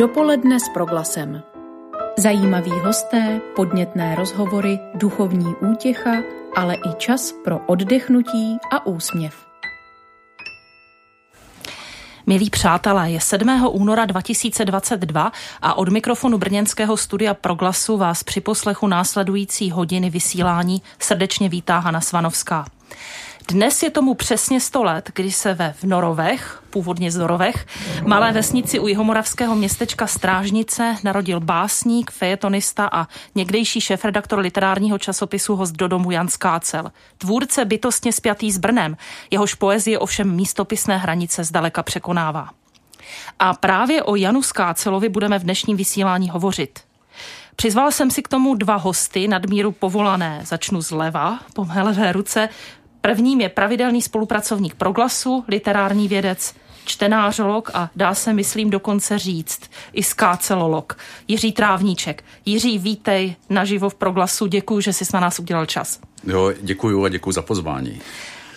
[0.00, 1.42] Dopoledne s proglasem.
[2.18, 6.10] Zajímaví hosté, podnětné rozhovory, duchovní útěcha,
[6.56, 9.46] ale i čas pro oddechnutí a úsměv.
[12.26, 13.66] Milí přátelé, je 7.
[13.70, 15.32] února 2022
[15.62, 22.00] a od mikrofonu brněnského studia Proglasu vás při poslechu následující hodiny vysílání srdečně vítá Hana
[22.00, 22.66] Svanovská.
[23.48, 27.66] Dnes je tomu přesně 100 let, kdy se ve Vnorovech, původně z Norovech,
[28.06, 35.76] malé vesnici u jihomoravského městečka Strážnice narodil básník, fejetonista a někdejší šéfredaktor literárního časopisu Host
[35.76, 36.92] do domu Jan Skácel.
[37.18, 38.96] Tvůrce bytostně spjatý s Brnem,
[39.30, 42.48] jehož poezie ovšem místopisné hranice zdaleka překonává.
[43.38, 46.80] A právě o Janu Skácelovi budeme v dnešním vysílání hovořit.
[47.56, 50.40] Přizval jsem si k tomu dva hosty, nadmíru povolané.
[50.44, 52.48] Začnu zleva, po mé levé ruce,
[53.00, 56.54] Prvním je pravidelný spolupracovník Proglasu, literární vědec,
[56.84, 59.60] čtenářolog a dá se, myslím, dokonce říct
[59.92, 60.98] i skácelolog.
[61.28, 62.24] Jiří Trávníček.
[62.46, 64.46] Jiří, vítej naživo v Proglasu.
[64.46, 66.00] Děkuji, že jsi na nás udělal čas.
[66.24, 68.00] Jo, děkuji a děkuji za pozvání.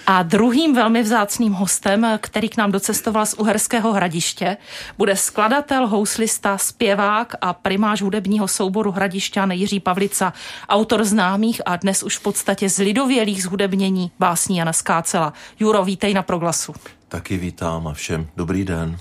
[0.08, 4.58] A druhým velmi vzácným hostem, který k nám docestoval z Uherského hradiště,
[4.98, 10.34] bude skladatel, houslista, zpěvák a primář hudebního souboru Hradišťan Jiří Pavlica,
[10.70, 15.34] autor známých a dnes už v podstatě zlidovělých zhudebnění básní Jana Skácela.
[15.60, 16.74] Juro, vítej na Proglasu.
[17.08, 18.98] Taky vítám a všem dobrý den.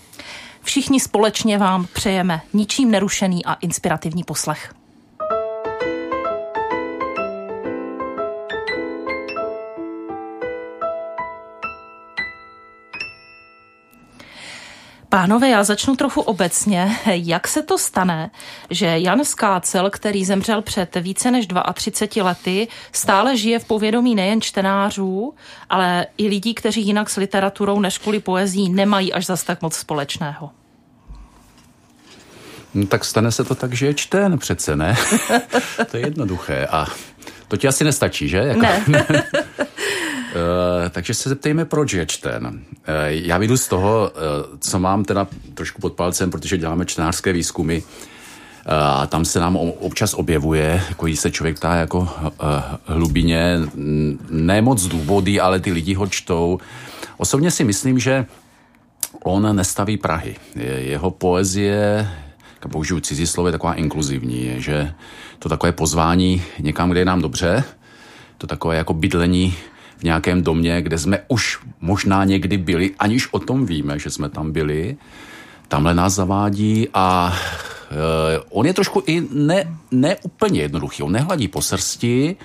[0.62, 4.74] Všichni společně vám přejeme ničím nerušený a inspirativní poslech.
[15.12, 16.96] Pánové, já začnu trochu obecně.
[17.06, 18.30] Jak se to stane,
[18.70, 24.40] že Jan Skácel, který zemřel před více než 32 lety, stále žije v povědomí nejen
[24.40, 25.34] čtenářů,
[25.70, 29.76] ale i lidí, kteří jinak s literaturou než kvůli poezí nemají až zas tak moc
[29.76, 30.50] společného?
[32.74, 34.96] No, tak stane se to tak, že je čten přece, ne?
[35.90, 36.66] to je jednoduché.
[36.66, 36.86] A
[37.48, 38.38] to ti asi nestačí, že?
[38.38, 38.60] Jako...
[38.60, 39.04] Ne.
[40.32, 42.46] Uh, takže se zeptejme, proč je čten.
[42.46, 42.60] Uh,
[43.08, 47.80] já vyjdu z toho, uh, co mám teda trošku pod palcem, protože děláme čtenářské výzkumy
[48.66, 52.08] a tam se nám občas objevuje, jako se člověk tá jako
[52.86, 53.58] hlubině,
[54.30, 56.58] ne moc důvody, ale ty lidi ho čtou.
[57.16, 58.26] Osobně si myslím, že
[59.24, 60.36] on nestaví Prahy.
[60.76, 62.08] Jeho poezie,
[62.70, 64.92] použiju cizí slovo, je taková inkluzivní, je, že
[65.38, 67.64] to takové pozvání někam, kde je nám dobře,
[68.38, 69.54] to takové jako bydlení
[70.02, 74.28] v nějakém domě, kde jsme už možná někdy byli, aniž o tom víme, že jsme
[74.28, 74.96] tam byli.
[75.68, 81.02] Tamhle nás zavádí a uh, on je trošku i ne, ne úplně jednoduchý.
[81.02, 82.36] On nehladí po srsti,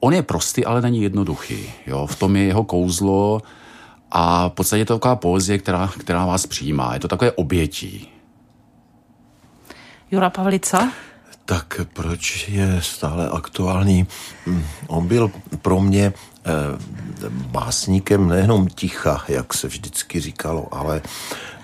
[0.00, 1.68] on je prostý, ale není jednoduchý.
[1.86, 2.06] Jo?
[2.06, 3.42] V tom je jeho kouzlo
[4.10, 6.94] a v podstatě je to taková poezie, která, která vás přijímá.
[6.94, 8.08] Je to takové obětí.
[10.10, 10.92] Jura Pavlica?
[11.46, 14.06] Tak proč je stále aktuální?
[14.46, 15.30] Hm, on byl
[15.62, 16.12] pro mě
[16.46, 16.78] Eh,
[17.28, 21.02] básníkem nejenom ticha, jak se vždycky říkalo, ale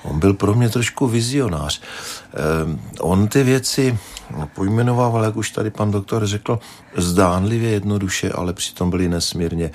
[0.03, 1.81] on byl pro mě trošku vizionář.
[1.81, 3.98] Eh, on ty věci
[4.54, 6.59] pojmenovával, jak už tady pan doktor řekl,
[6.97, 9.70] zdánlivě jednoduše, ale přitom byly nesmírně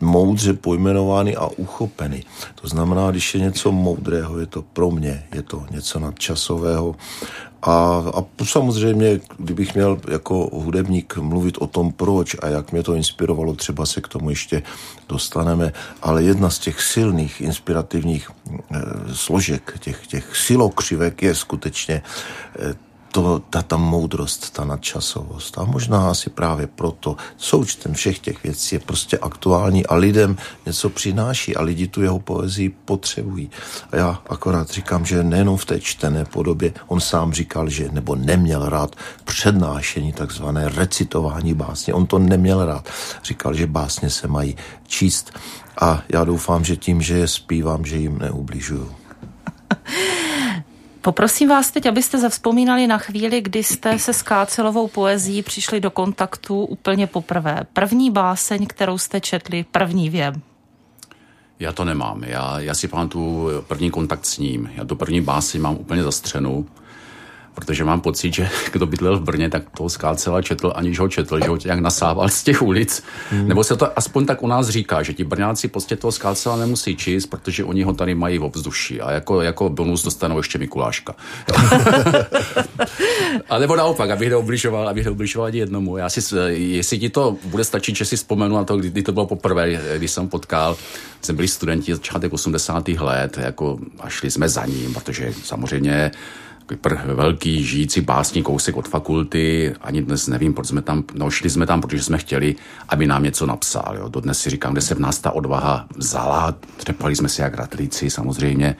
[0.00, 2.24] moudře pojmenovány a uchopeny.
[2.54, 6.96] To znamená, když je něco moudrého, je to pro mě, je to něco nadčasového
[7.62, 12.94] a, a samozřejmě, kdybych měl jako hudebník mluvit o tom, proč a jak mě to
[12.94, 14.62] inspirovalo, třeba se k tomu ještě
[15.08, 18.80] dostaneme, ale jedna z těch silných inspirativních e,
[19.14, 25.58] složek, těch, těch silokřivek je skutečně e, to, ta, ta moudrost, ta nadčasovost.
[25.58, 30.90] A možná asi právě proto součtem všech těch věcí je prostě aktuální a lidem něco
[30.90, 33.50] přináší a lidi tu jeho poezii potřebují.
[33.92, 38.16] A já akorát říkám, že nejenom v té čtené podobě, on sám říkal, že nebo
[38.16, 41.94] neměl rád přednášení, takzvané recitování básně.
[41.94, 42.88] On to neměl rád.
[43.24, 44.56] Říkal, že básně se mají
[44.86, 45.32] číst.
[45.80, 48.94] A já doufám, že tím, že je zpívám, že jim neubližuju.
[51.02, 55.90] Poprosím vás teď, abyste zavzpomínali na chvíli, kdy jste se s Kácelovou poezí přišli do
[55.90, 57.60] kontaktu úplně poprvé.
[57.72, 60.42] První báseň, kterou jste četli, první věm.
[61.58, 62.24] Já to nemám.
[62.24, 64.70] Já, já si pamatuju první kontakt s ním.
[64.74, 66.66] Já tu první básy mám úplně zastřenou
[67.60, 71.40] protože mám pocit, že kdo bydlel v Brně, tak toho skácela četl, aniž ho četl,
[71.40, 73.04] že ho nějak nasával z těch ulic.
[73.30, 73.48] Hmm.
[73.48, 76.96] Nebo se to aspoň tak u nás říká, že ti Brňáci prostě toho skácela nemusí
[76.96, 81.14] číst, protože oni ho tady mají v obzduší a jako, jako bonus dostanou ještě Mikuláška.
[83.48, 85.96] a nebo naopak, abych neobližoval, abych neobližoval ani jednomu.
[85.96, 89.12] Já si, jestli ti to bude stačit, že si vzpomenu na to, kdy, kdy to
[89.12, 90.76] bylo poprvé, když jsem potkal,
[91.22, 92.88] jsme byli studenti začátek 80.
[92.88, 96.10] let, jako a šli jsme za ním, protože samozřejmě
[97.14, 101.66] velký žijící básní kousek od fakulty, ani dnes nevím, proč jsme tam, no šli jsme
[101.66, 102.56] tam, protože jsme chtěli,
[102.88, 103.96] aby nám něco napsal.
[103.98, 104.08] Jo.
[104.08, 108.10] Dodnes si říkám, kde se v nás ta odvaha vzala, třepali jsme si jak ratlíci
[108.10, 108.76] samozřejmě,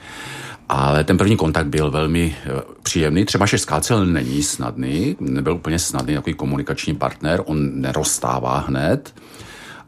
[0.69, 3.25] ale ten první kontakt byl velmi eh, příjemný.
[3.25, 9.13] Třeba že Skácel není snadný, nebyl úplně snadný takový komunikační partner, on nerozstává hned,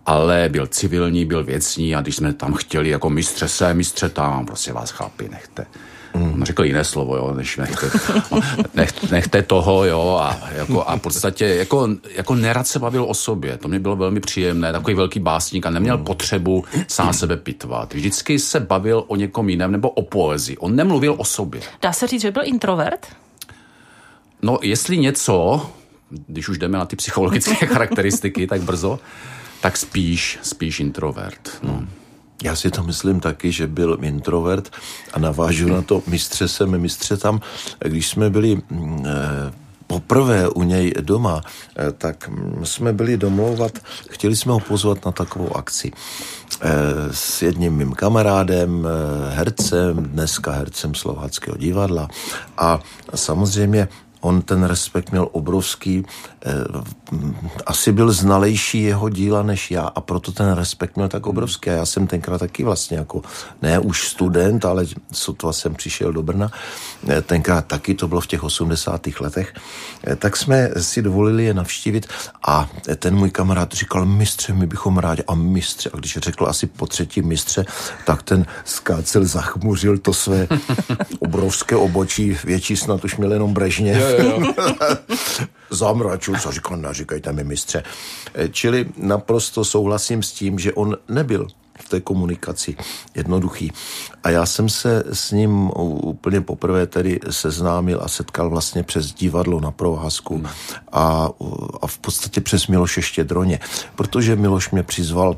[0.05, 4.45] ale byl civilní, byl věcný a když jsme tam chtěli jako mistře se, mistře tam,
[4.45, 5.65] prostě vás chlapi, nechte.
[6.13, 6.33] Mm.
[6.33, 7.89] On řekl jiné slovo, jo, než nechte,
[8.73, 13.13] nech, nechte toho, jo, a, jako, a v podstatě jako, jako nerad se bavil o
[13.13, 16.03] sobě, to mě bylo velmi příjemné, takový velký básník a neměl mm.
[16.03, 17.93] potřebu sám sebe pitvat.
[17.93, 21.61] Vždycky se bavil o někom jiném nebo o poezii, on nemluvil o sobě.
[21.81, 23.07] Dá se říct, že byl introvert?
[24.41, 25.69] No, jestli něco,
[26.27, 28.99] když už jdeme na ty psychologické charakteristiky tak brzo,
[29.61, 31.49] tak spíš, spíš introvert.
[31.63, 31.87] No.
[32.43, 34.69] Já si to myslím taky, že byl introvert
[35.13, 37.41] a navážu na to mistře sem, mistře tam.
[37.79, 39.53] Když jsme byli mm, eh,
[39.87, 41.41] poprvé u něj doma,
[41.77, 42.29] eh, tak
[42.63, 43.71] jsme byli domlouvat,
[44.09, 45.91] chtěli jsme ho pozvat na takovou akci
[46.61, 46.69] eh,
[47.11, 48.87] s jedním mým kamarádem,
[49.29, 52.07] hercem, dneska hercem Slováckého divadla
[52.57, 52.79] a
[53.15, 53.87] samozřejmě
[54.23, 56.05] on ten respekt měl obrovský,
[56.45, 56.51] eh,
[57.65, 61.69] asi byl znalejší jeho díla než já a proto ten respekt měl tak obrovský.
[61.69, 63.21] A já jsem tenkrát taky vlastně jako,
[63.61, 66.51] ne už student, ale sotva jsem přišel do Brna,
[67.07, 69.19] eh, tenkrát taky, to bylo v těch 80.
[69.19, 69.53] letech,
[70.07, 72.07] eh, tak jsme si dovolili je navštívit
[72.47, 76.67] a ten můj kamarád říkal, mistře, my bychom rádi, a mistře, a když řekl asi
[76.67, 77.65] po třetí mistře,
[78.05, 80.47] tak ten skácel zachmuřil to své
[81.19, 83.99] obrovské obočí, větší snad už měl jenom brežně.
[83.99, 84.53] Jo, jo,
[85.69, 87.83] Zamračil, co říkal, neříkejte mi mistře.
[88.33, 91.47] Eh, čili naprosto souhlasím s tím, že on nebyl
[91.79, 92.75] v té komunikaci
[93.15, 93.71] jednoduchý.
[94.23, 95.71] A já jsem se s ním
[96.03, 100.47] úplně poprvé tedy seznámil a setkal vlastně přes divadlo na provázku hmm.
[100.91, 101.29] a,
[101.81, 103.59] a v podstatě přes Miloše Štědroně,
[103.95, 105.35] protože Miloš mě přizval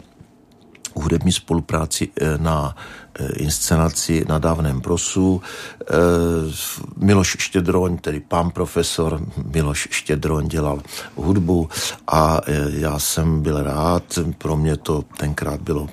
[0.95, 2.75] hudební spolupráci eh, na
[3.35, 5.41] inscenaci na dávném prosu.
[5.81, 5.93] Eh,
[6.97, 9.21] Miloš Štědroň, tedy pán profesor
[9.53, 10.81] Miloš Štědroň dělal
[11.15, 11.69] hudbu
[12.07, 14.03] a eh, já jsem byl rád,
[14.37, 15.87] pro mě to tenkrát bylo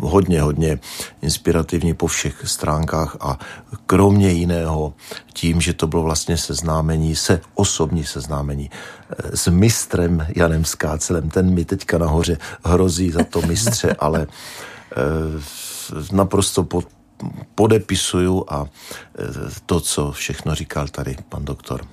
[0.00, 0.78] hodně, hodně
[1.22, 3.38] inspirativní po všech stránkách a
[3.86, 4.94] kromě jiného
[5.32, 8.70] tím, že to bylo vlastně seznámení se, osobní seznámení
[9.34, 11.30] s mistrem Janem Skácelem.
[11.30, 14.26] Ten mi teďka nahoře hrozí za to mistře, ale
[16.12, 16.88] naprosto pod,
[17.54, 19.24] podepisuju a e,
[19.66, 21.84] to, co všechno říkal tady pan doktor.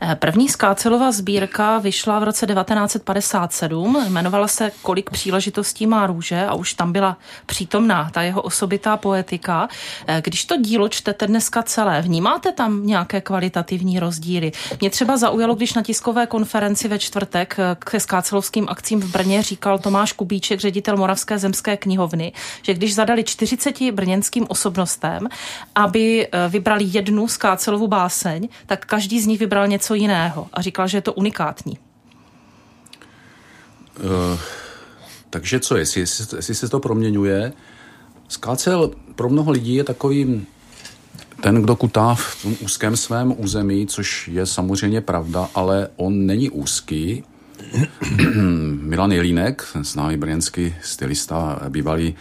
[0.00, 6.54] Eh, první Skácelová sbírka vyšla v roce 1957, jmenovala se Kolik příležitostí má růže a
[6.54, 7.16] už tam byla
[7.46, 9.68] přítomná ta jeho osobitá poetika.
[10.06, 14.52] Eh, když to dílo čtete dneska celé, vnímáte tam nějaké kvalitativní rozdíly?
[14.80, 19.42] Mě třeba zaujalo, když na tiskové konferenci ve čtvrtek eh, ke skácelovským akcím v Brně
[19.42, 22.32] říkal Tomáš Kubíček, ředitel Moravské zemské knihovny,
[22.62, 25.28] že když zadali 40 brněnským osobnostem,
[25.74, 30.96] aby vybrali jednu skácelovu báseň, tak každý z nich vybral něco jiného a říkal, že
[30.96, 31.78] je to unikátní.
[34.04, 34.38] Uh,
[35.30, 36.00] takže co, jestli,
[36.36, 37.52] jestli se to proměňuje?
[38.28, 40.46] Skácel pro mnoho lidí je takovým
[41.40, 46.50] ten, kdo kutá v tom úzkém svém území, což je samozřejmě pravda, ale on není
[46.50, 47.24] úzký.
[48.80, 52.14] Milan Jelínek, známý brněnský stylista, bývalý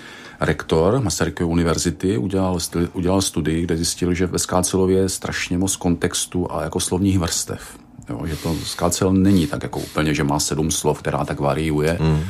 [0.45, 2.57] rektor Masarykovy univerzity, udělal,
[2.93, 7.77] udělal studii, kde zjistil, že ve Skácelově je strašně moc kontextu a jako slovních vrstev.
[8.09, 11.97] Jo, že to Skácel není tak jako úplně, že má sedm slov, která tak variuje.
[12.01, 12.21] Mm.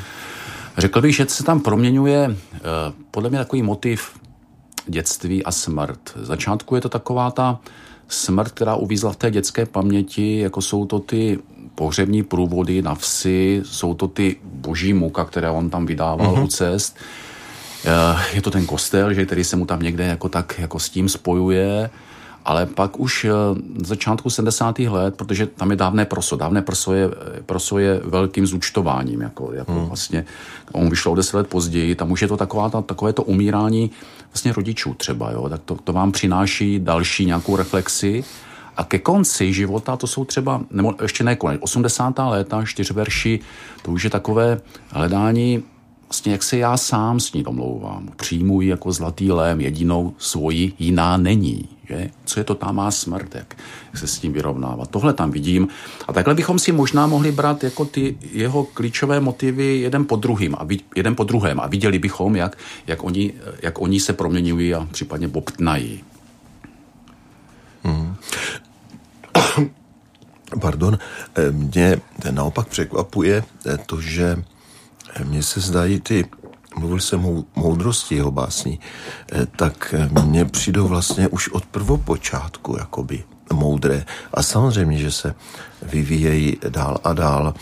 [0.78, 2.36] Řekl bych, že se tam proměňuje uh,
[3.12, 4.20] podle mě takový motiv
[4.88, 6.00] dětství a smrt.
[6.16, 7.60] V začátku je to taková ta
[8.08, 11.40] smrt, která uvízla v té dětské paměti, jako jsou to ty
[11.76, 16.44] pohřební průvody na vsi, jsou to ty boží muka, které on tam vydával mm-hmm.
[16.44, 16.98] u cest.
[17.86, 20.90] Eh, je to ten kostel, že který se mu tam někde jako tak jako s
[20.90, 21.90] tím spojuje,
[22.46, 24.80] ale pak už v eh, začátku 70.
[24.80, 27.10] let, protože tam je dávné proso, dávné proso je,
[27.46, 29.86] proso je velkým zúčtováním, jako, jako hmm.
[29.86, 30.26] vlastně,
[30.72, 33.92] on vyšel o deset let později, tam už je to taková, ta, takové to umírání
[34.34, 38.24] vlastně rodičů třeba, jo, tak to, to vám přináší další nějakou reflexi,
[38.78, 42.14] a ke konci života, to jsou třeba, nebo ještě ne konec, 80.
[42.20, 43.40] léta, čtyřverši,
[43.82, 45.64] to už je takové hledání
[46.10, 48.10] vlastně jak se já sám s ní domlouvám.
[48.16, 51.70] Přijmu ji jako zlatý lém, jedinou svoji, jiná není.
[51.90, 52.10] Že?
[52.26, 53.56] Co je to ta má smrt, jak
[53.96, 54.90] se s tím vyrovnávat.
[54.90, 55.68] Tohle tam vidím.
[56.08, 60.56] A takhle bychom si možná mohli brát jako ty jeho klíčové motivy jeden po druhým
[60.56, 62.58] a jeden po druhém a viděli bychom, jak,
[62.88, 66.04] jak, oni, jak oni se proměňují a případně bobtnají.
[67.84, 68.16] Hmm.
[70.62, 70.98] Pardon,
[71.52, 73.44] mě naopak překvapuje
[73.86, 74.44] to, že
[75.24, 76.26] mně se zdají ty
[76.76, 78.80] mluvil jsem o moudrosti jeho básní,
[79.56, 84.06] tak mně přijdou vlastně už od prvopočátku jakoby moudré.
[84.34, 85.36] A samozřejmě, že se
[85.82, 87.54] vyvíjejí dál a dál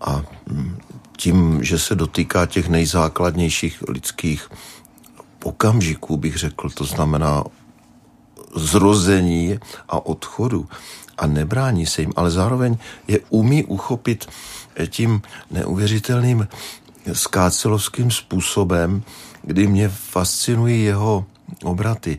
[0.00, 0.78] a mm,
[1.16, 4.50] tím, že se dotýká těch nejzákladnějších lidských
[5.44, 7.44] okamžiků, bych řekl, to znamená
[8.56, 10.68] zrození a odchodu
[11.18, 12.76] a nebrání se jim, ale zároveň
[13.08, 14.26] je umí uchopit
[14.88, 16.48] tím neuvěřitelným
[17.12, 19.02] skácelovským způsobem,
[19.42, 21.26] kdy mě fascinují jeho
[21.64, 22.18] obraty,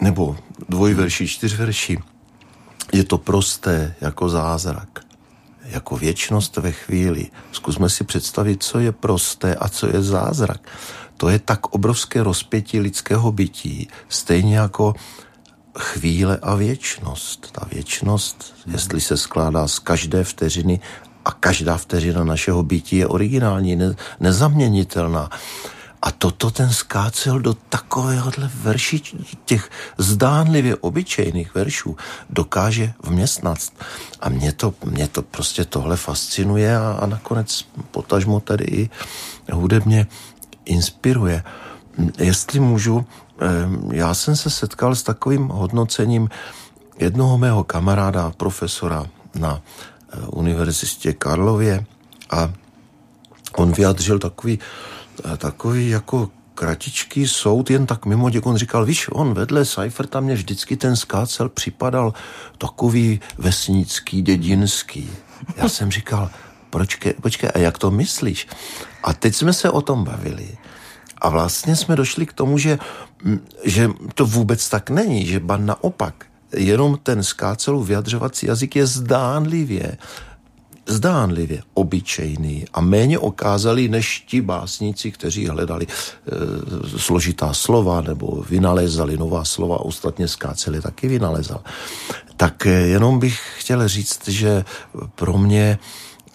[0.00, 0.36] nebo
[0.68, 1.98] dvojverší, čtyřverší.
[2.92, 5.00] Je to prosté jako zázrak,
[5.64, 7.26] jako věčnost ve chvíli.
[7.52, 10.68] Zkusme si představit, co je prosté a co je zázrak.
[11.16, 14.94] To je tak obrovské rozpětí lidského bytí, stejně jako
[15.78, 17.52] chvíle a věčnost.
[17.52, 20.80] Ta věčnost, jestli se skládá z každé vteřiny
[21.24, 25.30] a každá vteřina našeho bytí je originální, ne, nezaměnitelná.
[26.02, 29.02] A toto ten skácel do takovéhohle verší,
[29.44, 31.96] těch zdánlivě obyčejných veršů
[32.30, 33.58] dokáže vměstnat.
[34.20, 38.90] A mě to, mě to prostě tohle fascinuje a, a nakonec potažmo tady i
[39.52, 40.06] hudebně
[40.64, 41.42] inspiruje.
[42.18, 43.06] Jestli můžu,
[43.92, 46.28] já jsem se setkal s takovým hodnocením
[46.98, 49.60] jednoho mého kamaráda, profesora na
[50.32, 51.84] univerzitě Karlově
[52.30, 52.52] a
[53.56, 54.58] on vyjadřil takový
[55.38, 60.34] takový jako kratičký soud, jen tak mimo děk, on říkal, víš, on vedle Seiferta mě
[60.34, 62.14] vždycky ten skácel připadal
[62.58, 65.10] takový vesnický, dědinský.
[65.56, 66.30] Já jsem říkal,
[66.70, 68.48] počkej, počkej, a jak to myslíš?
[69.02, 70.58] A teď jsme se o tom bavili.
[71.18, 72.78] A vlastně jsme došli k tomu, že,
[73.64, 79.98] že to vůbec tak není, že ba naopak, jenom ten skácelů vyjadřovací jazyk je zdánlivě
[80.88, 89.16] zdánlivě obyčejný a méně okázalý než ti básníci, kteří hledali e, složitá slova nebo vynalézali
[89.16, 91.60] nová slova, ostatně skáceli taky vynalezal.
[92.36, 94.64] Tak e, jenom bych chtěl říct, že
[95.14, 95.78] pro mě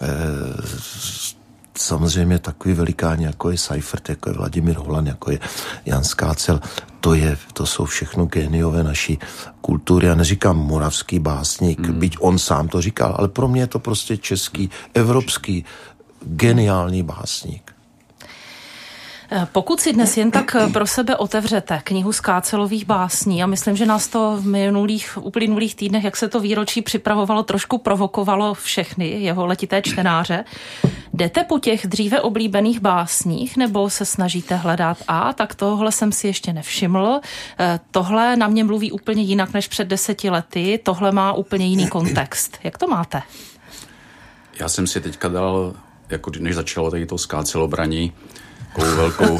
[0.00, 0.06] e,
[1.78, 5.38] samozřejmě takový velikáni, jako je Seifert, jako je Vladimír Holan, jako je
[5.86, 6.60] Jan Skácel,
[7.00, 9.18] to, je, to jsou všechno géniové naší
[9.60, 10.06] kultury.
[10.06, 11.98] Já neříkám moravský básník, hmm.
[11.98, 15.64] byť on sám to říkal, ale pro mě je to prostě český, evropský,
[16.22, 17.63] geniální básník.
[19.30, 23.76] Eh, pokud si dnes jen tak eh, pro sebe otevřete knihu Skácelových básní, a myslím,
[23.76, 29.08] že nás to v minulých, uplynulých týdnech, jak se to výročí připravovalo, trošku provokovalo všechny
[29.08, 30.44] jeho letité čtenáře,
[31.12, 36.26] jdete po těch dříve oblíbených básních, nebo se snažíte hledat a tak tohle jsem si
[36.26, 37.20] ještě nevšiml,
[37.58, 41.88] eh, tohle na mě mluví úplně jinak než před deseti lety, tohle má úplně jiný
[41.88, 42.58] kontext.
[42.64, 43.22] Jak to máte?
[44.60, 45.74] Já jsem si teďka dal,
[46.10, 48.12] jako než začalo tady to skácelobraní,
[48.74, 49.38] takovou velkou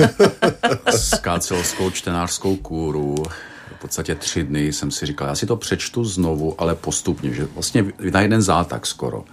[0.96, 3.14] skácelovskou čtenářskou kůru.
[3.76, 7.44] V podstatě tři dny jsem si říkal, já si to přečtu znovu, ale postupně, že
[7.54, 9.24] vlastně na jeden zátak skoro.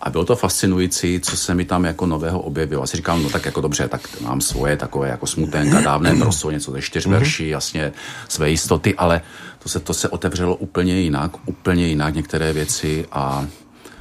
[0.00, 2.82] A bylo to fascinující, co se mi tam jako nového objevilo.
[2.82, 6.72] Asi říkám, no tak jako dobře, tak mám svoje takové jako smutenka, dávné proso, něco
[6.72, 7.92] ze čtyř verší, jasně
[8.28, 9.20] své jistoty, ale
[9.58, 13.46] to se, to se otevřelo úplně jinak, úplně jinak některé věci a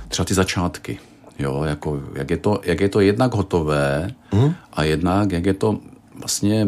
[0.08, 1.00] třeba ty začátky.
[1.39, 4.53] Jo, jako, jak, je to, jak je to jednak hotové mm.
[4.74, 5.79] a jednak jak je to
[6.20, 6.67] vlastně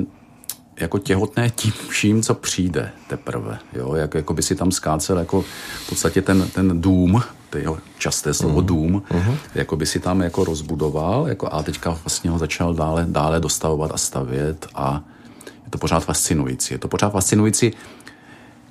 [0.79, 3.59] jako těhotné tím vším, co přijde teprve.
[3.73, 5.41] Jo, jak jako by si tam skácel jako
[5.85, 8.67] v podstatě ten, ten dům, to jeho časté slovo mm.
[8.67, 9.35] dům, mm.
[9.55, 13.91] jako by si tam jako rozbudoval jako a teďka vlastně ho začal dále, dále dostavovat
[13.93, 15.03] a stavět a
[15.65, 16.73] je to pořád fascinující.
[16.73, 17.71] Je to pořád fascinující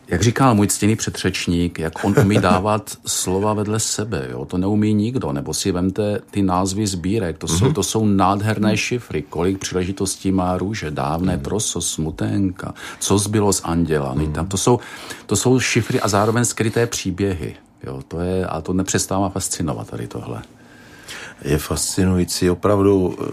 [0.08, 4.44] jak říkal můj ctěný předřečník, jak on umí dávat slova vedle sebe, jo?
[4.44, 7.74] to neumí nikdo, nebo si vemte ty názvy sbírek, to jsou, mm-hmm.
[7.74, 11.42] to jsou nádherné šifry, kolik příležitostí má růže, dávné mm-hmm.
[11.42, 14.32] proso, smuténka, co zbylo z anděla, mm-hmm.
[14.32, 14.80] tam to jsou,
[15.26, 18.02] to jsou šifry a zároveň skryté příběhy, jo?
[18.08, 20.42] to je, a to nepřestává fascinovat tady tohle
[21.44, 22.50] je fascinující.
[22.50, 23.24] Opravdu eh,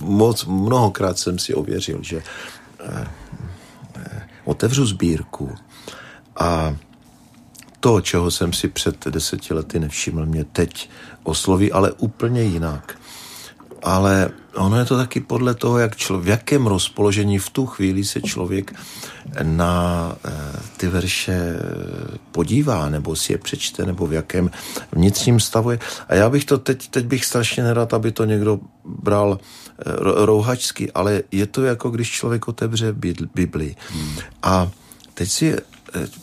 [0.00, 2.22] moc, mnohokrát jsem si ověřil, že
[2.80, 3.06] eh,
[4.48, 5.54] otevřu sbírku
[6.36, 6.76] a
[7.80, 10.90] to, čeho jsem si před deseti lety nevšiml, mě teď
[11.22, 12.98] osloví, ale úplně jinak.
[13.82, 18.04] Ale ono je to taky podle toho, jak člo, v jakém rozpoložení v tu chvíli
[18.04, 18.74] se člověk
[19.42, 20.30] na e,
[20.76, 21.56] ty verše
[22.32, 24.50] podívá, nebo si je přečte, nebo v jakém
[24.92, 25.78] vnitřním stavu je.
[26.08, 29.38] A já bych to teď, teď bych strašně nerad, aby to někdo bral
[30.24, 32.94] rouhačsky, ale je to jako když člověk otevře
[33.34, 33.76] Bibli.
[33.90, 34.16] Hmm.
[34.42, 34.70] A
[35.14, 35.60] teď si eh,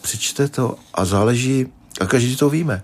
[0.02, 1.68] přečte to a záleží,
[2.02, 2.84] a každý to víme,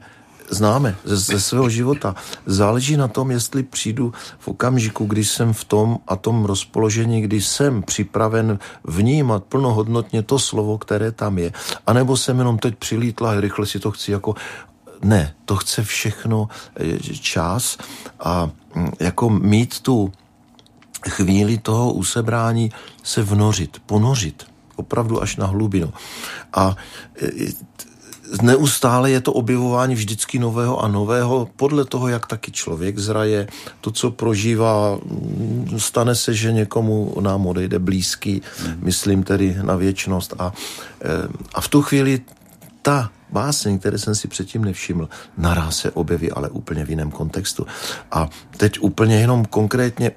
[0.49, 2.15] známe ze, ze svého života.
[2.45, 7.41] Záleží na tom, jestli přijdu v okamžiku, kdy jsem v tom a tom rozpoložení, kdy
[7.41, 11.51] jsem připraven vnímat plnohodnotně to slovo, které tam je,
[11.87, 14.35] anebo jsem jenom teď přilítla a rychle si to chci jako
[15.03, 17.77] ne, to chce všechno eh, čas
[18.19, 20.11] a mm, jako mít tu
[21.09, 22.71] chvíli toho usebrání
[23.03, 25.93] se vnořit, ponořit opravdu až na hlubinu.
[26.53, 26.75] A
[27.21, 27.53] eh,
[28.41, 33.47] neustále je to objevování vždycky nového a nového, podle toho, jak taky člověk zraje,
[33.81, 38.41] to, co prožívá, mm, stane se, že někomu nám odejde blízký,
[38.79, 40.53] myslím tedy na věčnost a,
[41.01, 42.21] eh, a v tu chvíli
[42.81, 47.67] ta báseň, které jsem si předtím nevšiml, naraz se objeví, ale úplně v jiném kontextu.
[48.11, 50.11] A teď úplně jenom konkrétně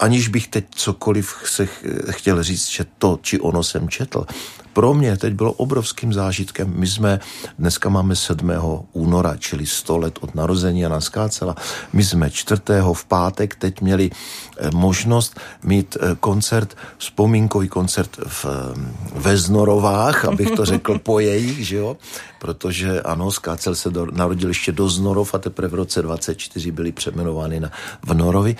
[0.00, 1.68] aniž bych teď cokoliv se
[2.10, 4.26] chtěl říct, že to či ono jsem četl,
[4.72, 6.72] pro mě teď bylo obrovským zážitkem.
[6.76, 7.20] My jsme,
[7.58, 8.52] dneska máme 7.
[8.92, 11.56] února, čili 100 let od narození Jana Skácela.
[11.92, 12.62] My jsme 4.
[12.92, 18.80] v pátek teď měli eh, možnost mít eh, koncert, vzpomínkový koncert v, eh,
[19.14, 21.96] ve Znorovách, abych to řekl po jejich, že jo?
[22.38, 26.92] Protože ano, Skácel se do, narodil ještě do Znorov a teprve v roce 24 byli
[26.92, 27.70] přeměnovány na
[28.02, 28.56] v Norovi.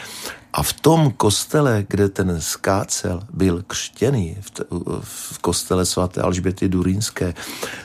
[0.52, 4.64] A v tom kostele, kde ten skácel byl křtěný, v, t-
[5.00, 7.34] v kostele svaté Alžběty Durínské,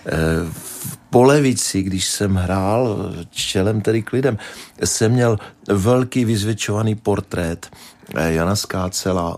[0.06, 0.12] eh,
[0.50, 4.38] v Polevici, když jsem hrál čelem tedy k lidem,
[4.84, 7.70] jsem měl velký vyzvětšovaný portrét
[8.16, 9.38] eh, Jana Skácela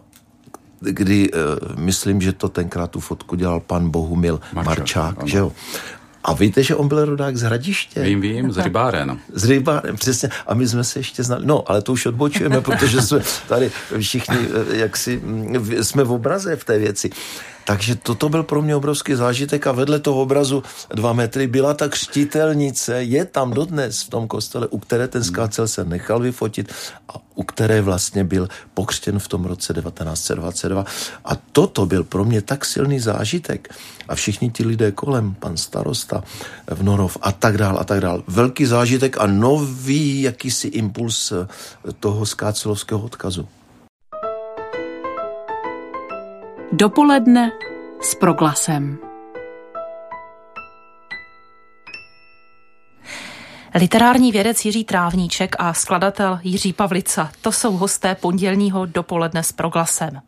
[0.79, 1.39] kdy uh,
[1.75, 5.51] myslím, že to tenkrát tu fotku dělal pan Bohumil Marčák, Marčák že jo.
[6.27, 8.01] A víte, že on byl rodák z Hradiště?
[8.01, 9.19] Vím, vím, z Rybáren.
[9.33, 10.29] Z Rybáren, přesně.
[10.47, 11.45] A my jsme se ještě znali.
[11.45, 14.37] No, ale to už odbočujeme, protože jsme tady všichni,
[14.71, 17.09] eh, jak si, mm, jsme v obraze v té věci.
[17.67, 20.63] Takže toto byl pro mě obrovský zážitek a vedle toho obrazu
[20.95, 25.67] dva metry byla ta křtitelnice, je tam dodnes v tom kostele, u které ten skácel
[25.67, 26.73] se nechal vyfotit
[27.09, 30.85] a u které vlastně byl pokřtěn v tom roce 1922.
[31.25, 33.75] A toto byl pro mě tak silný zážitek.
[34.07, 36.23] A všichni ti lidé kolem, pan starosta
[36.71, 38.23] v Norov a tak dál a tak dál.
[38.27, 41.33] Velký zážitek a nový jakýsi impuls
[41.99, 43.47] toho skácelovského odkazu.
[46.71, 47.51] Dopoledne
[48.01, 48.97] s proglasem.
[53.75, 57.31] Literární vědec Jiří Trávníček a skladatel Jiří Pavlica.
[57.41, 60.21] To jsou hosté pondělního dopoledne s proglasem.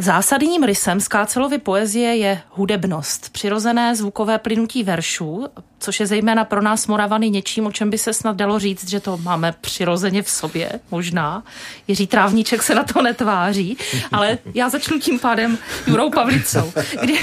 [0.00, 5.46] Zásadním rysem Skácelovy poezie je hudebnost, přirozené zvukové plynutí veršů,
[5.78, 9.00] což je zejména pro nás Moravany něčím, o čem by se snad dalo říct, že
[9.00, 11.42] to máme přirozeně v sobě, možná.
[11.88, 13.76] Jiří Trávníček se na to netváří,
[14.12, 16.72] ale já začnu tím pádem Jurou Pavlicou.
[17.00, 17.18] Kdy,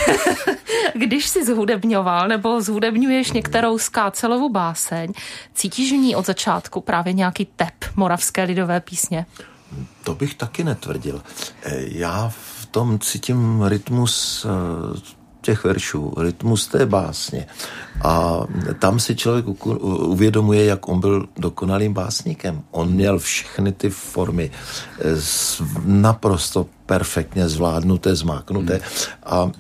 [0.94, 5.14] když si zhudebňoval nebo zhudebňuješ některou Skácelovu báseň,
[5.54, 9.26] cítíš v ní od začátku právě nějaký tep moravské lidové písně?
[10.04, 11.22] To bych taky netvrdil.
[11.76, 12.32] Já
[12.76, 15.00] tom cítím rytmus eh,
[15.42, 17.48] těch veršů, rytmus té básně.
[18.04, 18.40] A
[18.80, 19.66] tam si člověk
[20.12, 22.64] uvědomuje, jak on byl dokonalým básníkem.
[22.72, 25.04] On měl všechny ty formy eh,
[25.86, 28.82] naprosto perfektně zvládnuté, zmáknuté.
[29.24, 29.52] A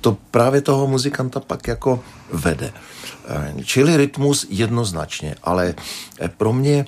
[0.00, 2.00] to právě toho muzikanta pak jako
[2.32, 2.72] vede.
[3.28, 5.74] Eh, čili rytmus jednoznačně, ale
[6.36, 6.86] pro mě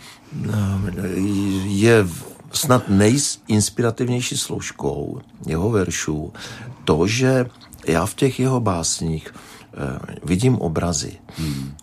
[1.64, 2.06] je
[2.52, 6.32] snad nejinspirativnější složkou jeho veršů
[6.84, 7.46] to, že
[7.86, 11.18] já v těch jeho básních eh, vidím obrazy.
[11.36, 11.74] Hmm.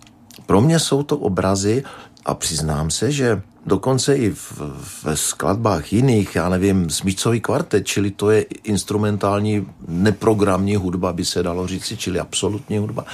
[0.46, 1.84] Pro mě jsou to obrazy
[2.28, 4.62] a přiznám se, že dokonce i v,
[5.04, 11.44] ve skladbách jiných, já nevím, smícový kvartet, čili to je instrumentální, neprogramní hudba, by se
[11.44, 13.06] dalo říci, čili absolutní hudba,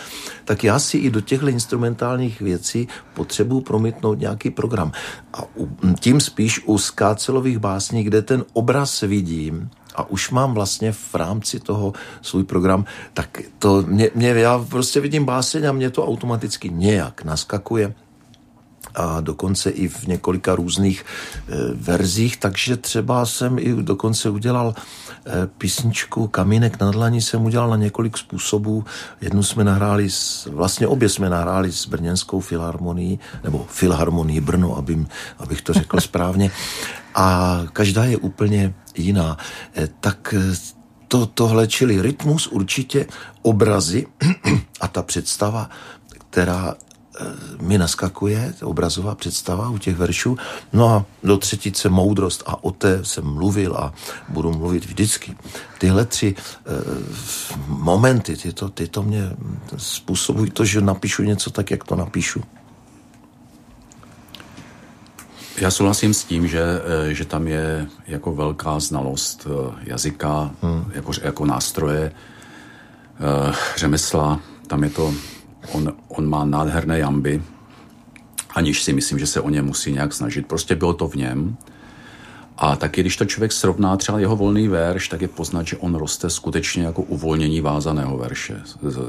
[0.45, 4.91] tak já si i do těchto instrumentálních věcí potřebuji promítnout nějaký program.
[5.34, 5.41] A
[5.99, 11.60] tím spíš u skácelových básní, kde ten obraz vidím, a už mám vlastně v rámci
[11.60, 16.69] toho svůj program, tak to mě, mě já prostě vidím báseň a mě to automaticky
[16.69, 17.93] nějak naskakuje
[18.95, 25.47] a dokonce i v několika různých e, verzích, takže třeba jsem i dokonce udělal e,
[25.47, 28.86] písničku Kamínek na dlaní jsem udělal na několik způsobů.
[29.21, 34.97] Jednu jsme nahráli, s, vlastně obě jsme nahráli s Brněnskou filharmonií, nebo Filharmonii Brno, abych,
[35.39, 36.51] abych to řekl správně.
[37.15, 39.38] A každá je úplně jiná.
[39.77, 40.36] E, tak
[41.08, 43.06] to, tohle, čili rytmus určitě,
[43.41, 44.08] obrazy
[44.82, 45.69] a ta představa,
[46.29, 46.75] která
[47.62, 50.38] mi naskakuje obrazová představa u těch veršů.
[50.73, 53.93] No a do třetice moudrost a o té jsem mluvil a
[54.30, 55.36] budu mluvit vždycky.
[55.78, 56.71] Tyhle tři e,
[57.67, 59.21] momenty, tyto, tyto mě
[59.78, 62.41] způsobují to, že napíšu něco tak, jak to napíšu.
[65.58, 70.91] Já souhlasím s tím, že, eh, že tam je jako velká znalost eh, jazyka, hmm.
[70.93, 72.12] jako, jako nástroje,
[73.78, 74.39] řemesla.
[74.67, 75.13] Tam je to,
[75.71, 77.41] on, on má nádherné jamby,
[78.56, 80.47] aniž si myslím, že se o ně musí nějak snažit.
[80.47, 81.58] Prostě bylo to v něm.
[82.63, 85.95] A taky, když to člověk srovná třeba jeho volný verš, tak je poznat, že on
[85.95, 88.62] roste skutečně jako uvolnění vázaného verše.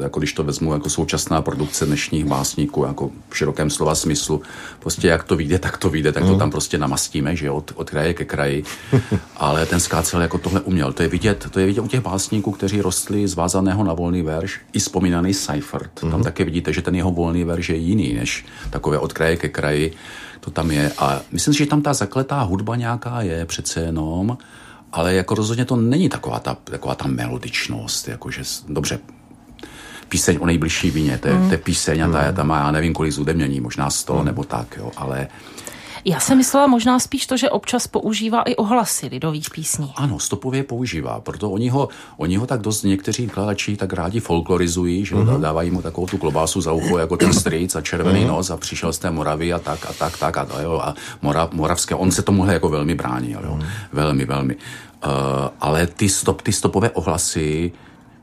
[0.03, 4.43] Jako když to vezmu jako současná produkce dnešních básníků, jako v širokém slova smyslu,
[4.81, 6.39] prostě jak to vyjde, tak to vyjde, tak to mhm.
[6.39, 8.65] tam prostě namastíme, že od, od kraje ke kraji.
[9.37, 10.93] Ale ten skácel jako tohle uměl.
[10.93, 14.23] To je vidět, to je vidět u těch básníků, kteří rostli z vázaného na volný
[14.23, 15.91] verš, i vzpomínaný Seifert.
[15.95, 16.23] Tam mm.
[16.23, 19.95] taky vidíte, že ten jeho volný verš je jiný, než takové od kraje ke kraji
[20.45, 20.93] to tam je.
[20.99, 24.39] A myslím si, že tam ta zakletá hudba nějaká je přece jenom,
[24.93, 28.99] ale jako rozhodně to není taková ta, taková ta melodičnost, jakože, dobře,
[30.09, 31.47] píseň o nejbližší víně, to je, mm.
[31.49, 34.25] to je píseň a ta, ta má, já nevím, kolik zudemnění, možná sto mm.
[34.25, 35.29] nebo tak, jo, ale
[36.05, 39.93] já jsem myslela možná spíš to, že občas používá i ohlasy lidových písní.
[39.97, 45.05] Ano, stopově používá, proto oni ho, oni ho tak dost někteří kladači tak rádi folklorizují,
[45.05, 45.41] že mm-hmm.
[45.41, 48.29] dávají mu takovou tu klobásu za ucho jako ten strýc a červený mm-hmm.
[48.29, 51.49] nos a přišel z té Moravy a tak a tak, tak a, jo, a Mora,
[51.53, 53.67] moravské, on se tomuhle jako velmi bránil, jo, mm-hmm.
[53.93, 54.55] velmi, velmi.
[54.55, 55.11] Uh,
[55.61, 57.73] ale ty, stop, ty stopové ohlasy,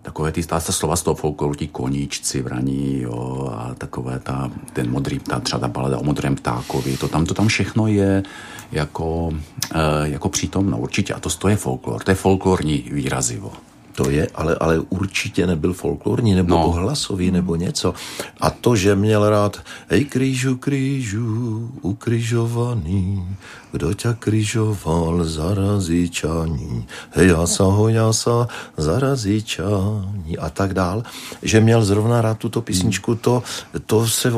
[0.01, 4.91] takové ty, ta, slova z toho folkloru, ti koníčci vraní, jo, a takové ta, ten
[4.91, 8.23] modrý, ta třeba ta balada o modrém ptákovi, to tam, to tam všechno je
[8.71, 9.29] jako,
[9.73, 11.13] e, jako přítomno, určitě.
[11.13, 13.51] A to, to je folklor, to je folklorní výrazivo.
[13.91, 16.67] To je, ale, ale určitě nebyl folklorní nebo no.
[16.67, 17.93] ohlasový nebo něco.
[18.39, 23.27] A to, že měl rád hej křížu, křížu, ukryžovaný,
[23.71, 31.03] kdo tě křižoval, zarazí čání, hej jasa, ho jasa, zarazí čání a tak dál,
[31.41, 33.43] že měl zrovna rád tuto písničku, to,
[33.85, 34.31] to se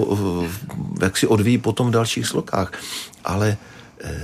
[1.02, 2.72] jak si odvíjí potom v dalších slokách.
[3.24, 3.58] Ale
[4.04, 4.18] eh,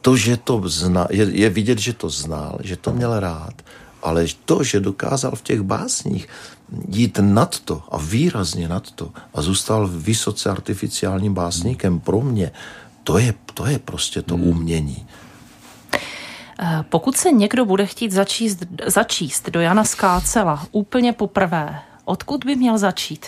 [0.00, 3.54] to, že to zná, je, je vidět, že to znal, že to měl rád
[4.02, 6.28] ale to, že dokázal v těch básních
[6.88, 12.50] jít nad to a výrazně nad to a zůstal vysoce artificiálním básníkem pro mě,
[13.04, 14.48] to je, to je prostě to hmm.
[14.48, 15.06] umění.
[16.62, 22.56] Eh, pokud se někdo bude chtít začíst, začíst do Jana Skácela úplně poprvé, odkud by
[22.56, 23.26] měl začít?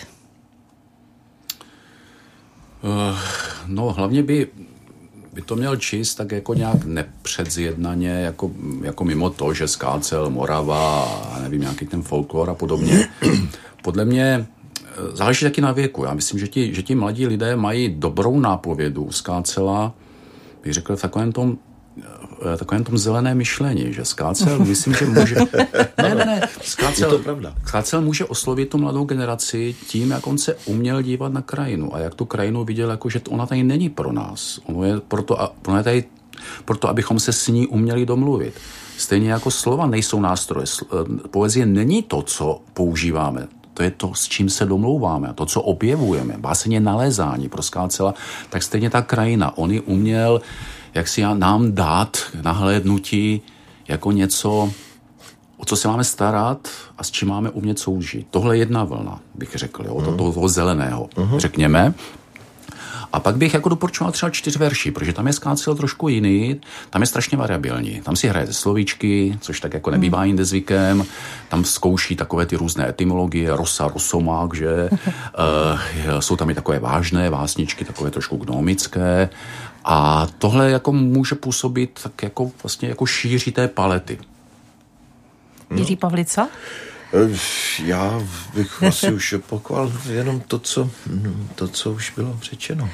[2.82, 3.18] Uh,
[3.66, 4.48] no, hlavně by
[5.32, 8.50] by to měl číst tak jako nějak nepředzjednaně, jako,
[8.82, 13.08] jako mimo to, že skácel Morava a nevím, nějaký ten folklor a podobně.
[13.82, 14.46] Podle mě
[14.84, 16.04] eh, záleží taky na věku.
[16.04, 19.94] Já myslím, že ti, že ti mladí lidé mají dobrou nápovědu skácela,
[20.64, 21.58] bych řekl, v takovém tom
[22.58, 25.36] takovém tom zelené myšlení, že skácel, myslím, že může...
[26.02, 27.54] Ne, ne, ne, skácel, je to pravda.
[27.66, 31.98] skácel může oslovit tu mladou generaci tím, jak on se uměl dívat na krajinu a
[31.98, 34.60] jak tu krajinu viděl, jako že ona tady není pro nás.
[34.64, 36.04] Ono je proto, ono je tady
[36.64, 38.54] proto, abychom se s ní uměli domluvit.
[38.96, 40.66] Stejně jako slova nejsou nástroje.
[40.82, 43.48] Eh, poezie není to, co používáme.
[43.74, 46.34] To je to, s čím se domlouváme, to, co objevujeme.
[46.38, 48.14] Báseň je nalézání pro skácela,
[48.50, 49.58] tak stejně ta krajina.
[49.58, 50.40] On ji uměl
[50.94, 53.42] jak si nám dát nahlédnutí
[53.88, 54.72] jako něco,
[55.56, 58.26] o co se máme starat a s čím máme umět soužit.
[58.30, 60.16] Tohle je jedna vlna, bych řekl, jo, uh-huh.
[60.16, 61.38] toho, toho zeleného, uh-huh.
[61.38, 61.94] řekněme.
[63.12, 67.02] A pak bych jako doporučoval třeba čtyř verší, protože tam je skácel trošku jiný, tam
[67.02, 68.00] je strašně variabilní.
[68.00, 70.26] Tam si hraje ze slovíčky, což tak jako nebývá hmm.
[70.26, 71.04] jinde zvykem.
[71.48, 74.90] Tam zkouší takové ty různé etymologie, rosa, rosomák, že.
[74.90, 79.28] uh, jsou tam i takové vážné vásničky, takové trošku gnomické.
[79.84, 84.18] A tohle jako může působit tak jako vlastně jako šíří té palety.
[85.76, 86.48] Jiří Pavlica?
[87.14, 87.38] Eh,
[87.84, 88.20] já
[88.54, 90.90] bych asi už opakoval jenom to co,
[91.54, 92.90] to, co už bylo řečeno.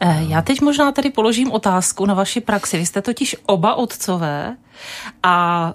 [0.00, 2.78] Eh, já teď možná tady položím otázku na vaši praxi.
[2.78, 4.56] Vy jste totiž oba otcové
[5.22, 5.74] a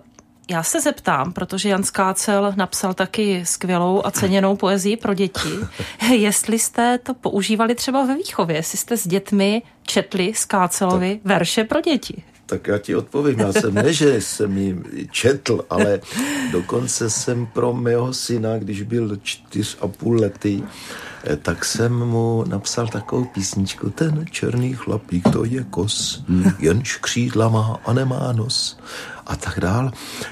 [0.51, 5.49] já se zeptám, protože Jan Skácel napsal taky skvělou a ceněnou poezii pro děti,
[6.11, 11.81] jestli jste to používali třeba ve výchově, jestli jste s dětmi četli Skácelovi verše pro
[11.81, 12.23] děti.
[12.45, 15.99] Tak já ti odpovím, já jsem ne, že jsem ji četl, ale
[16.51, 20.63] dokonce jsem pro mého syna, když byl čtyř a půl lety,
[21.23, 23.89] eh, tak jsem mu napsal takovou písničku.
[23.89, 26.23] Ten černý chlapík, to je kos,
[26.59, 28.77] jenž křídla má a nemá nos
[29.27, 29.91] a tak dál.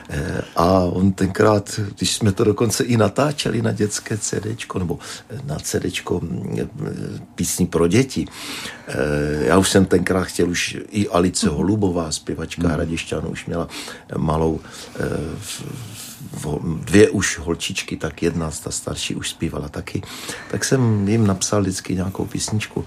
[0.10, 4.46] Eh, a on tenkrát, když jsme to dokonce i natáčeli na dětské CD,
[4.80, 5.00] nebo
[5.46, 5.86] na CD
[6.22, 6.70] mm,
[7.36, 8.26] písní pro děti,
[8.88, 8.94] eh,
[9.46, 12.72] já už jsem tenkrát chtěl už i Alice Holubová, zpěvačka hmm.
[12.72, 13.68] Hradišťanů, už měla
[14.18, 14.60] malou
[15.00, 15.00] eh,
[16.80, 20.02] dvě už holčičky, tak jedna, ta starší už zpívala taky,
[20.52, 22.86] tak jsem jim napsal vždycky nějakou písničku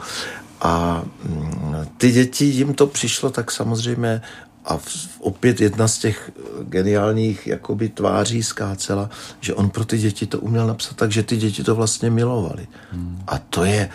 [0.61, 4.23] A mm, ty děti, jim to přišlo tak samozřejmě
[4.65, 4.79] a
[5.19, 6.31] opět jedna z těch
[6.63, 11.37] geniálních jakoby tváří skácela, že on pro ty děti to uměl napsat tak, že ty
[11.37, 12.67] děti to vlastně milovali.
[12.93, 13.23] Hmm.
[13.27, 13.91] A to je,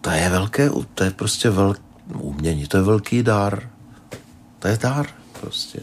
[0.00, 1.80] to je velké, to je prostě velké
[2.14, 3.70] umění, to je velký dár.
[4.58, 5.06] To je dár
[5.40, 5.80] prostě.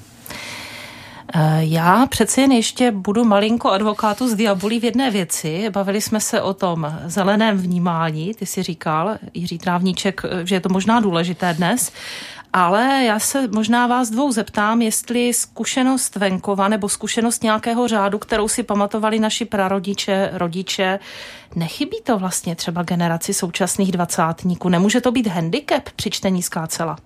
[1.34, 5.70] Eh, já přece jen ještě budu malinko advokátu z diabolí v jedné věci.
[5.70, 8.34] Bavili jsme se o tom zeleném vnímání.
[8.34, 11.92] Ty si říkal, Jiří Trávníček, eh, že je to možná důležité dnes.
[12.58, 18.48] Ale já se možná vás dvou zeptám, jestli zkušenost venkova nebo zkušenost nějakého řádu, kterou
[18.48, 21.00] si pamatovali naši prarodiče, rodiče,
[21.56, 24.70] nechybí to vlastně třeba generaci současných dvacátníků?
[24.70, 26.98] Nemůže to být handicap při čtení skácela?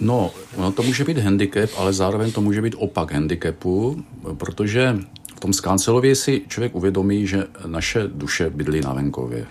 [0.00, 4.04] No, no, to může být handicap, ale zároveň to může být opak handicapu,
[4.36, 4.96] protože
[5.36, 9.46] v tom Skancelově si člověk uvědomí, že naše duše bydlí na venkově.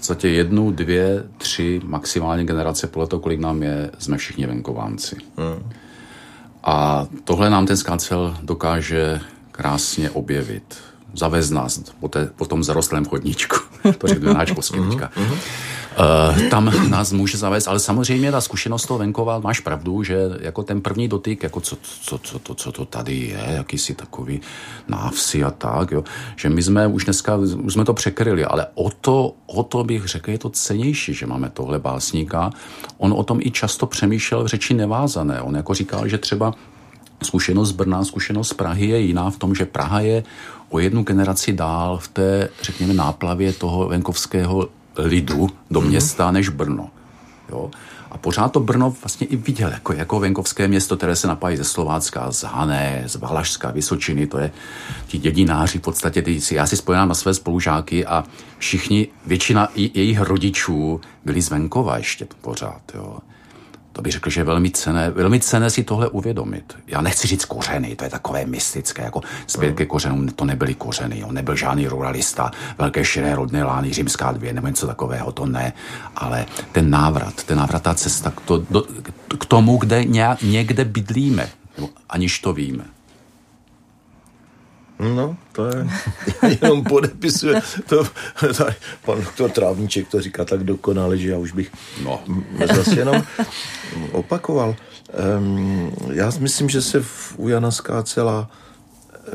[0.00, 5.16] V podstatě jednu, dvě, tři, maximálně generace podle toho, kolik nám je, jsme všichni venkovánci.
[5.36, 5.72] Hmm.
[6.64, 9.20] A tohle nám ten Skancel dokáže
[9.52, 10.76] krásně objevit.
[11.14, 13.56] Zavez nás po, té, po tom zarostlém chodníčku.
[13.98, 15.10] to řekne náš poskytníka.
[15.16, 15.38] Mm-hmm.
[16.00, 20.62] Uh, tam nás může zavést, ale samozřejmě ta zkušenost toho venkova, máš pravdu, že jako
[20.62, 24.40] ten první dotyk, jako co, co, co, to, co to tady je, jakýsi takový
[24.88, 26.04] návsi a tak, jo,
[26.36, 30.06] že my jsme už dneska, už jsme to překryli, ale o to, o to bych
[30.06, 32.50] řekl, je to cenější, že máme tohle básníka.
[32.98, 35.40] On o tom i často přemýšlel v řeči nevázané.
[35.40, 36.54] On jako říkal, že třeba
[37.22, 40.22] zkušenost Brna, zkušenost Prahy je jiná v tom, že Praha je
[40.68, 44.68] o jednu generaci dál v té, řekněme, náplavě toho venkovského
[45.00, 45.88] lidu do mhm.
[45.88, 46.90] města než Brno.
[47.50, 47.70] Jo?
[48.10, 51.64] A pořád to Brno vlastně i viděl jako, jako venkovské město, které se napájí ze
[51.64, 54.52] Slovácka, z Hané, z Valašska, Vysočiny, to je
[55.06, 58.24] ti dědináři v podstatě, ty, já si spojím na své spolužáky a
[58.58, 62.82] všichni, většina jejich rodičů byli z venkova ještě pořád.
[62.94, 63.18] Jo
[64.00, 66.78] to bych řekl, že je velmi cené, velmi cené si tohle uvědomit.
[66.86, 71.24] Já nechci říct kořeny, to je takové mystické, jako zpět ke kořenům, to nebyly kořeny,
[71.24, 75.72] on nebyl žádný ruralista, velké širé rodné lány, římská dvě, nebo něco takového, to ne,
[76.16, 78.84] ale ten návrat, ten návrat, ta cesta k, to, do,
[79.38, 81.48] k tomu, kde nějak, někde bydlíme,
[82.08, 82.84] aniž to víme.
[85.16, 85.86] No, to je,
[86.62, 88.04] jenom podepisuje, to,
[88.56, 91.72] tady, pan doktor Trávníček to říká tak dokonale, že já už bych
[92.04, 92.20] no.
[92.74, 93.22] zase jenom
[94.12, 94.76] opakoval.
[95.38, 98.50] Um, já myslím, že se v, u Jana Skácela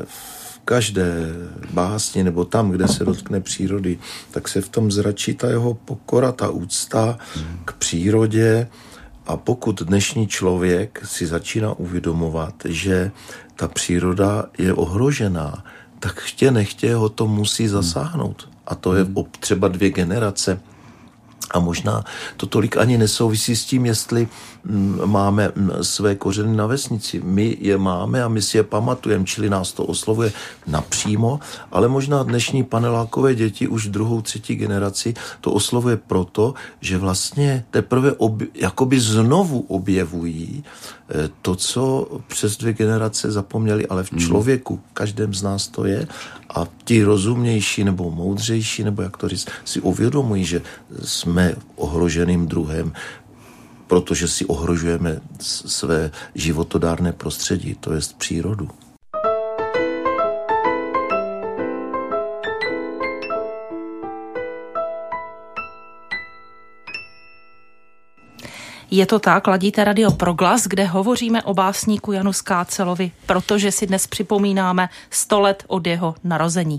[0.04, 1.14] v každé
[1.70, 3.98] básni nebo tam, kde se dotkne přírody,
[4.30, 7.58] tak se v tom zračí ta jeho pokora, ta úcta hmm.
[7.64, 8.68] k přírodě,
[9.26, 13.10] a pokud dnešní člověk si začíná uvědomovat, že
[13.56, 15.64] ta příroda je ohrožená,
[16.06, 18.48] tak chtě nechtě ho to musí zasáhnout.
[18.66, 19.24] A to je hmm.
[19.40, 20.60] třeba dvě generace
[21.50, 22.04] a možná
[22.36, 24.28] to tolik ani nesouvisí s tím, jestli
[25.04, 25.52] máme
[25.82, 27.20] své kořeny na vesnici.
[27.24, 30.32] My je máme a my si je pamatujeme, čili nás to oslovuje
[30.66, 31.40] napřímo,
[31.72, 38.10] ale možná dnešní panelákové děti už druhou, třetí generaci to oslovuje proto, že vlastně teprve
[38.10, 44.20] obj- jakoby znovu objevují eh, to, co přes dvě generace zapomněli, ale v hmm.
[44.20, 46.06] člověku, v každém z nás to je
[46.54, 50.62] a ti rozumnější nebo moudřejší, nebo jak to říct, si uvědomují, že
[51.02, 52.92] jsme ohroženým druhem,
[53.86, 58.68] protože si ohrožujeme své životodárné prostředí, to je přírodu.
[68.90, 74.06] Je to tak, ladíte Radio Proglas, kde hovoříme o básníku Janu Skácelovi, protože si dnes
[74.06, 76.78] připomínáme 100 let od jeho narození.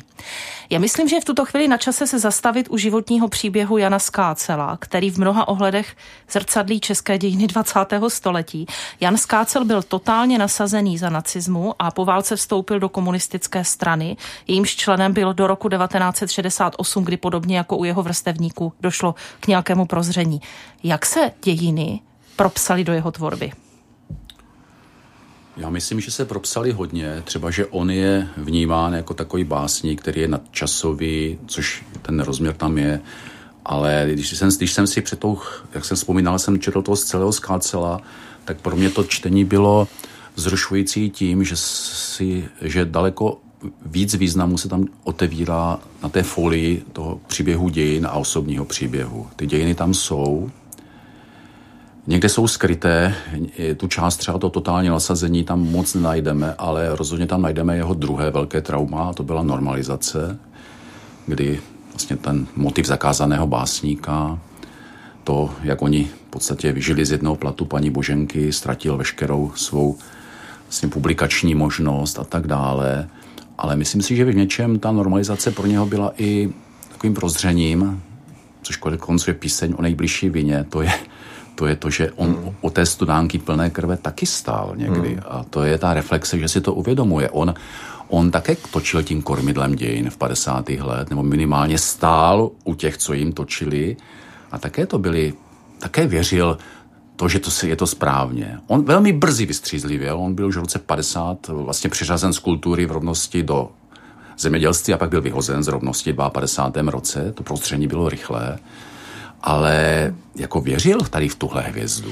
[0.70, 4.00] Já myslím, že je v tuto chvíli na čase se zastavit u životního příběhu Jana
[4.00, 5.96] Skácela, který v mnoha ohledech
[6.32, 7.80] zrcadlí české dějiny 20.
[8.08, 8.66] století.
[9.00, 14.18] Jan Skácel byl totálně nasazený za nacismu a po válce vstoupil do komunistické strany.
[14.48, 19.86] Jejímž členem byl do roku 1968, kdy podobně jako u jeho vrstevníků došlo k nějakému
[19.86, 20.42] prozření.
[20.84, 22.02] Jak se dějiny
[22.38, 23.52] propsali do jeho tvorby?
[25.58, 27.22] Já myslím, že se propsali hodně.
[27.26, 32.78] Třeba, že on je vnímán jako takový básník, který je nadčasový, což ten rozměr tam
[32.78, 33.02] je.
[33.66, 35.24] Ale když jsem, když jsem si před
[35.74, 38.02] jak jsem vzpomínal, jsem četl toho z celého skácela,
[38.46, 39.88] tak pro mě to čtení bylo
[40.36, 43.38] zrušující tím, že, si, že daleko
[43.86, 49.28] víc významu se tam otevírá na té folii toho příběhu dějin a osobního příběhu.
[49.36, 50.52] Ty dějiny tam jsou,
[52.08, 53.16] Někde jsou skryté,
[53.78, 58.32] tu část třeba to totální nasazení tam moc nenajdeme, ale rozhodně tam najdeme jeho druhé
[58.32, 60.40] velké trauma, a to byla normalizace,
[61.26, 64.40] kdy vlastně ten motiv zakázaného básníka,
[65.24, 69.98] to, jak oni v podstatě vyžili z jednoho platu paní Boženky, ztratil veškerou svou
[70.64, 73.10] vlastně publikační možnost a tak dále.
[73.58, 76.50] Ale myslím si, že v něčem ta normalizace pro něho byla i
[76.90, 78.04] takovým prozřením,
[78.62, 80.94] což konec je píseň o nejbližší vině, to je,
[81.58, 82.56] to je to, že on hmm.
[82.62, 85.10] o té studánky plné krve taky stál někdy.
[85.10, 85.24] Hmm.
[85.28, 87.30] A to je ta reflexe, že si to uvědomuje.
[87.30, 87.54] On,
[88.08, 90.70] on také točil tím kormidlem dějin v 50.
[90.70, 93.98] let, nebo minimálně stál u těch, co jim točili.
[94.52, 95.34] A také to byli,
[95.80, 96.58] také věřil
[97.16, 98.60] to, že to je to správně.
[98.68, 102.92] On velmi brzy vystřízlivěl, on byl už v roce 50 vlastně přiřazen z kultury v
[102.92, 103.70] rovnosti do
[104.38, 106.92] zemědělství a pak byl vyhozen z rovnosti v 52.
[106.92, 107.32] roce.
[107.34, 108.60] To prostředí bylo rychlé,
[109.42, 112.12] ale jako věřil tady v tuhle hvězdu.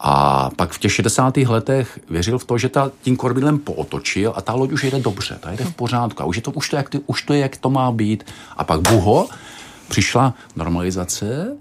[0.00, 1.36] A pak v těch 60.
[1.36, 5.38] letech věřil v to, že ta tím korbidlem pootočil a ta loď už jede dobře,
[5.40, 7.40] ta jede v pořádku a už je to, už to, jak, ty, už to je,
[7.40, 8.26] jak to má být.
[8.56, 9.28] A pak buho,
[9.88, 11.56] přišla normalizace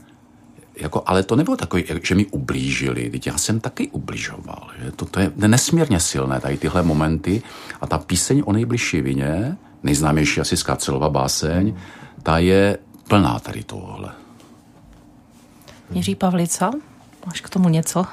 [0.78, 4.68] jako, ale to nebylo takový, že mi ublížili, teď já jsem taky ubližoval.
[4.80, 4.92] Že?
[4.92, 7.42] To, to je nesmírně silné, tady tyhle momenty.
[7.82, 11.76] A ta píseň o nejbližší vině, nejznámější asi Skácelova báseň,
[12.24, 12.78] ta je
[13.08, 14.25] plná tady tohle.
[15.92, 16.72] Jiří Pavlica,
[17.26, 18.06] máš k tomu něco?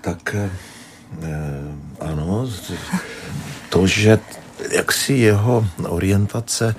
[0.00, 0.50] Tak eh,
[2.00, 2.50] ano,
[3.68, 4.18] to, že
[4.72, 6.74] jaksi jeho orientace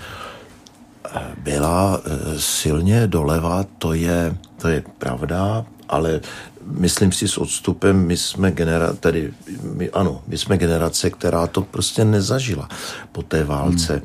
[1.38, 6.22] byla eh, silně doleva, to je, to je pravda, ale
[6.66, 11.62] myslím si s odstupem, my jsme generace, tedy my, ano, my jsme generace, která to
[11.62, 12.70] prostě nezažila
[13.12, 13.94] po té válce.
[13.94, 14.04] Hmm.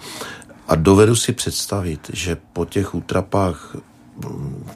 [0.69, 3.77] A dovedu si představit, že po těch útrapách
[4.25, 4.67] mm,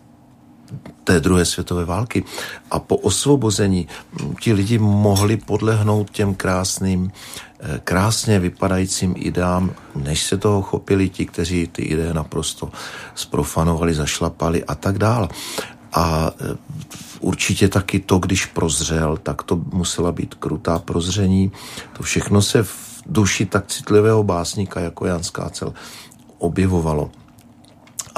[1.04, 2.24] té druhé světové války
[2.70, 3.88] a po osvobození
[4.40, 7.12] ti lidi mohli podlehnout těm krásným
[7.60, 12.70] Eh, krásně vypadajícím ideám, než se toho chopili ti, kteří ty ideje naprosto
[13.14, 15.28] sprofanovali, zašlapali a tak dál.
[15.92, 16.56] A eh,
[17.20, 21.52] určitě taky to, když prozřel, tak to musela být krutá prozření.
[21.96, 25.74] To všechno se v duši tak citlivého básníka jako Jan Skácel
[26.38, 27.10] objevovalo.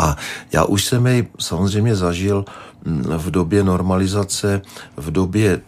[0.00, 0.16] A
[0.52, 2.44] já už jsem jej samozřejmě zažil
[2.84, 4.62] mm, v době normalizace,
[4.96, 5.60] v době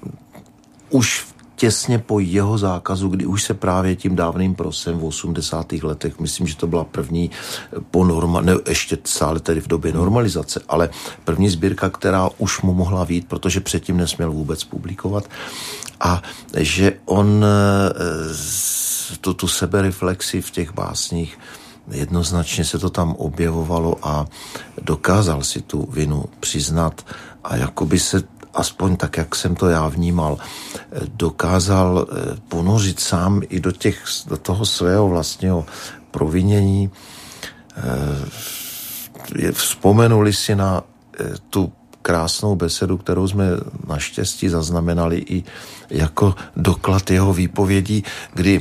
[0.91, 5.73] už těsně po jeho zákazu, kdy už se právě tím dávným prosem v 80.
[5.73, 7.31] letech, myslím, že to byla první
[7.91, 10.91] po norma, ne, ještě stále tedy v době normalizace, ale
[11.25, 15.25] první sbírka, která už mu mohla vít, protože předtím nesměl vůbec publikovat
[16.01, 16.23] a
[16.57, 21.39] že on eh, tu, tu sebereflexi v těch básních
[21.91, 24.27] jednoznačně se to tam objevovalo a
[24.83, 27.07] dokázal si tu vinu přiznat
[27.45, 28.23] a jakoby se
[28.55, 30.39] aspoň tak, jak jsem to já vnímal,
[31.15, 35.67] dokázal eh, ponořit sám i do, těch, do toho svého vlastního
[36.11, 36.91] provinění.
[37.77, 40.83] Eh, vzpomenuli si na
[41.21, 43.47] eh, tu krásnou besedu, kterou jsme
[43.89, 45.45] naštěstí zaznamenali i
[45.91, 48.61] jako doklad jeho výpovědí, kdy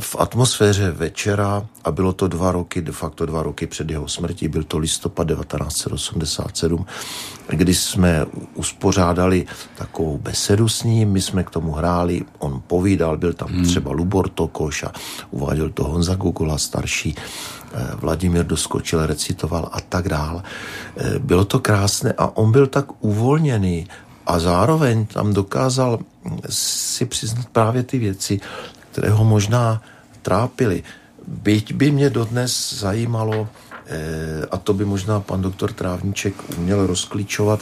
[0.00, 4.48] v atmosféře večera, a bylo to dva roky, de facto dva roky před jeho smrtí,
[4.48, 6.86] byl to listopad 1987,
[7.48, 13.32] kdy jsme uspořádali takovou besedu s ním, my jsme k tomu hráli, on povídal, byl
[13.32, 13.64] tam hmm.
[13.64, 14.92] třeba Lubor Tokoš a
[15.30, 17.14] uváděl to Honza Gugula starší,
[17.94, 20.42] Vladimír doskočil, recitoval a tak dál.
[20.96, 23.88] Eh, bylo to krásné a on byl tak uvolněný
[24.26, 25.98] a zároveň tam dokázal
[26.50, 28.40] si přiznat právě ty věci,
[28.92, 29.82] které ho možná
[30.22, 30.82] trápily.
[31.26, 33.48] Byť by mě dodnes zajímalo,
[33.86, 37.60] eh, a to by možná pan doktor Trávníček uměl rozklíčovat,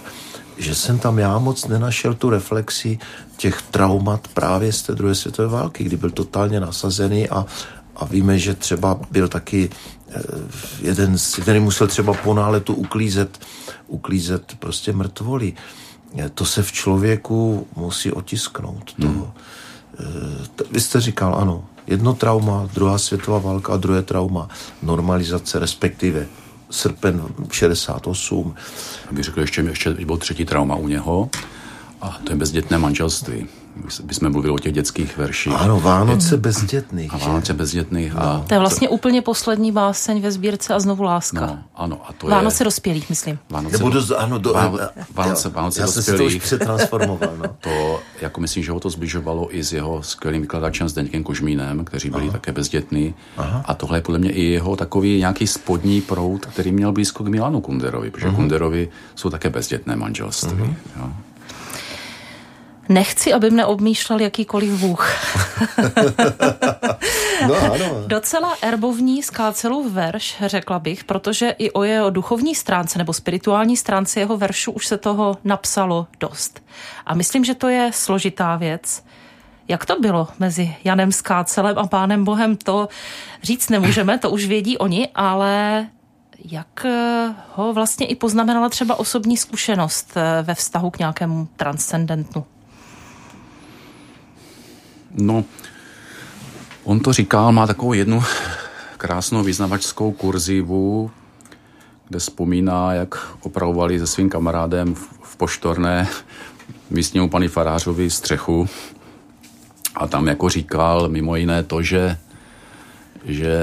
[0.59, 2.99] že jsem tam já moc nenašel tu reflexi
[3.37, 7.47] těch traumat právě z té druhé světové války, kdy byl totálně nasazený a,
[7.97, 10.04] a víme, že třeba byl taky eh,
[10.81, 13.39] jeden, který musel třeba po náletu uklízet,
[13.87, 15.55] uklízet prostě mrtvoli
[16.35, 18.95] to se v člověku musí otisknout.
[19.01, 19.27] To, hmm.
[20.57, 24.49] to, vy jste říkal, ano, jedno trauma, druhá světová válka a druhé trauma,
[24.83, 26.27] normalizace, respektive
[26.71, 28.55] srpen 68.
[29.11, 31.31] Bych řekl, ještě, ještě bylo třetí trauma u něho
[32.01, 33.47] a to je bezdětné manželství
[34.05, 35.53] bychom mluvili o těch dětských verších.
[35.53, 37.15] Ano, Vánoce bezdětných.
[37.15, 38.17] A Vánoce bezdětných.
[38.17, 38.45] A no.
[38.49, 38.95] To je vlastně to...
[38.95, 41.41] úplně poslední báseň ve sbírce a znovu láska.
[41.41, 42.65] No, ano, a to Vánoce je...
[42.65, 43.39] dospělých, myslím.
[43.51, 46.09] Vánoce, Nebo do, ano, do, Vánoce, Vánoce, Vánoce já dospělých.
[46.09, 47.33] Já jsem si to už přetransformoval.
[47.37, 47.45] No.
[47.61, 52.11] to, jako myslím, že ho to zbližovalo i s jeho skvělým vykladačem Zdeňkem Kožmínem, kteří
[52.11, 52.33] byli Aha.
[52.33, 53.15] také bezdětní.
[53.37, 53.65] Aha.
[53.65, 57.29] A tohle je podle mě i jeho takový nějaký spodní proud, který měl blízko k
[57.29, 58.35] Milanu Kunderovi, protože uh-huh.
[58.35, 60.63] Kunderovi jsou také bezdětné manželství.
[60.63, 60.75] Uh-huh.
[60.97, 61.13] Jo.
[62.89, 65.11] Nechci, aby mne obmýšlel jakýkoliv Bůh.
[67.47, 68.05] no ano.
[68.07, 74.21] Docela erbovní skácelův verš, řekla bych, protože i o jeho duchovní stránce nebo spirituální stránce
[74.21, 76.63] jeho veršu už se toho napsalo dost.
[77.07, 79.05] A myslím, že to je složitá věc.
[79.69, 82.89] Jak to bylo mezi Janem Skácelem a Pánem Bohem, to
[83.43, 85.87] říct nemůžeme, to už vědí oni, ale
[86.45, 92.45] jak eh, ho vlastně i poznamenala třeba osobní zkušenost eh, ve vztahu k nějakému transcendentnu?
[95.15, 95.45] No,
[96.85, 98.23] on to říkal, má takovou jednu
[98.97, 101.11] krásnou vyznavačskou kurzivu,
[102.09, 106.09] kde vzpomíná, jak opravovali se svým kamarádem v poštorné
[106.91, 108.69] místnímu pany farářovi střechu.
[109.95, 112.19] A tam jako říkal mimo jiné to, že,
[113.25, 113.57] že,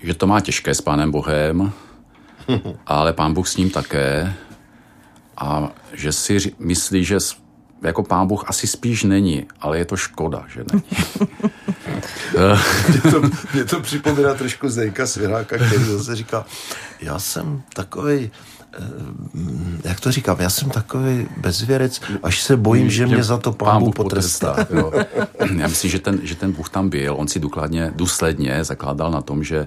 [0.00, 1.72] že to má těžké s pánem Bohem,
[2.86, 4.32] ale pán Bůh s ním také.
[5.36, 7.20] A že si myslí, že
[7.82, 10.82] jako pán Bůh asi spíš není, ale je to škoda, že není.
[12.88, 13.22] mě, to,
[13.54, 16.44] mě to připomíná trošku Zdejka Svěráka, který zase říká,
[17.00, 18.30] já jsem takový
[18.78, 18.80] eh,
[19.84, 23.68] jak to říkám, já jsem takový bezvěrec, až se bojím, že mě za to pán,
[23.68, 24.54] pán Bůh potrestá.
[24.64, 25.24] potrestá
[25.58, 29.20] Já myslím, že ten, že ten Bůh tam byl, on si důkladně, důsledně zakládal na
[29.20, 29.66] tom, že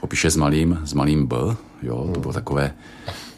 [0.00, 1.36] ho píše s malým, s malým B,
[1.82, 2.74] jo, to bylo takové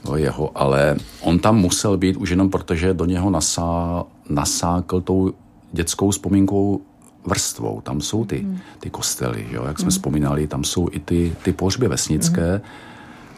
[0.04, 5.32] no, jeho, ale on tam musel být už jenom protože do něho nasá, nasákl tou
[5.72, 6.80] dětskou vzpomínkou
[7.26, 7.80] vrstvou.
[7.80, 8.46] Tam jsou ty,
[8.80, 9.90] ty kostely, jo, jak jsme mm.
[9.90, 12.54] vzpomínali, tam jsou i ty, ty pohřby vesnické.
[12.54, 12.60] Mm.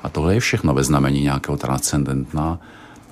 [0.02, 2.60] A tohle je všechno ve znamení nějakého transcendentna.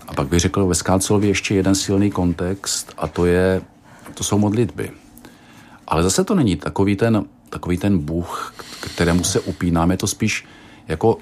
[0.08, 3.62] A pak bych řekl ve Skácelově ještě jeden silný kontext a to je,
[4.14, 4.90] to jsou modlitby.
[5.86, 10.44] Ale zase to není takový ten, takový ten Bůh, kterému se upínáme, to spíš
[10.88, 11.18] jako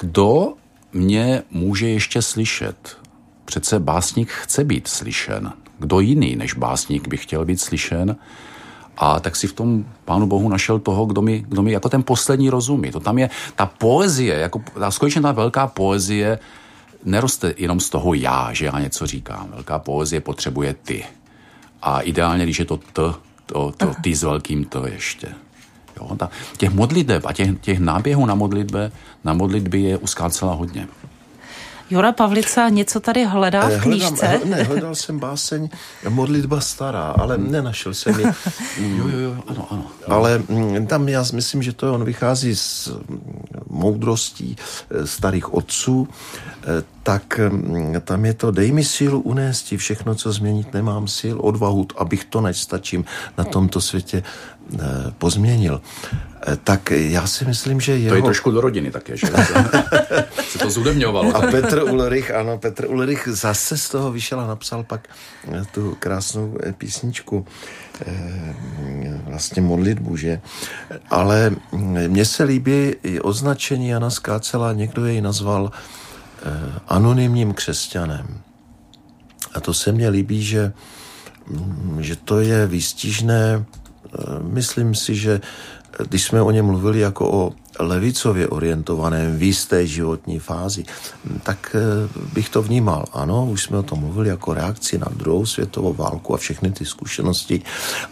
[0.00, 0.54] kdo
[0.92, 2.96] mě může ještě slyšet.
[3.44, 5.52] Přece básník chce být slyšen.
[5.80, 8.16] Kdo jiný než básník by chtěl být slyšen?
[8.96, 12.02] A tak si v tom Pánu Bohu našel toho, kdo mi, kdo mi jako ten
[12.02, 12.90] poslední rozumí.
[12.90, 16.38] To tam je, ta poezie, jako ta skutečně ta velká poezie
[17.04, 19.48] neroste jenom z toho já, že já něco říkám.
[19.54, 21.04] Velká poezie potřebuje ty.
[21.82, 23.14] A ideálně, když je to t,
[23.46, 25.28] to, to ty s velkým t ještě.
[26.00, 28.92] Jo, ta, těch modliteb a těch, těch náběhů na modlitbě,
[29.24, 30.88] na modlitby je u Skácela hodně.
[31.90, 34.26] Jura Pavlica něco tady hledá v eh, knížce.
[34.26, 35.68] Hledám, ne, hledal jsem báseň
[36.08, 38.26] Modlitba stará, ale nenašel jsem ji.
[38.78, 39.86] jo, jo, jo, ano, ano.
[40.06, 44.56] Ale mm, tam já myslím, že to on vychází z mm, moudrostí
[44.90, 46.08] eh, starých otců,
[46.62, 46.66] eh,
[47.02, 51.86] tak mm, tam je to dej mi sílu unést všechno, co změnit nemám sil, odvahu,
[51.96, 53.04] abych to nestačím
[53.38, 54.22] na tomto světě
[55.18, 55.80] pozměnil.
[56.64, 58.12] Tak já si myslím, že jeho...
[58.12, 59.26] To je trošku do rodiny také, že?
[60.48, 61.36] se to zudemňovalo.
[61.36, 65.08] A Petr Ulrich, ano, Petr Ulrich zase z toho vyšel a napsal pak
[65.72, 67.46] tu krásnou písničku
[69.26, 70.40] vlastně modlitbu, že?
[71.10, 71.50] Ale
[72.06, 75.70] mně se líbí i označení Jana Skácela, někdo jej nazval
[76.88, 78.40] anonymním křesťanem.
[79.54, 80.72] A to se mně líbí, že,
[82.00, 83.64] že to je výstižné.
[84.42, 85.40] Myslím si, že
[86.08, 90.84] když jsme o něm mluvili jako o levicově orientovaném v jisté životní fázi,
[91.42, 93.04] tak eh, bych to vnímal.
[93.12, 96.84] Ano, už jsme o tom mluvili jako reakci na druhou světovou válku a všechny ty
[96.84, 97.62] zkušenosti.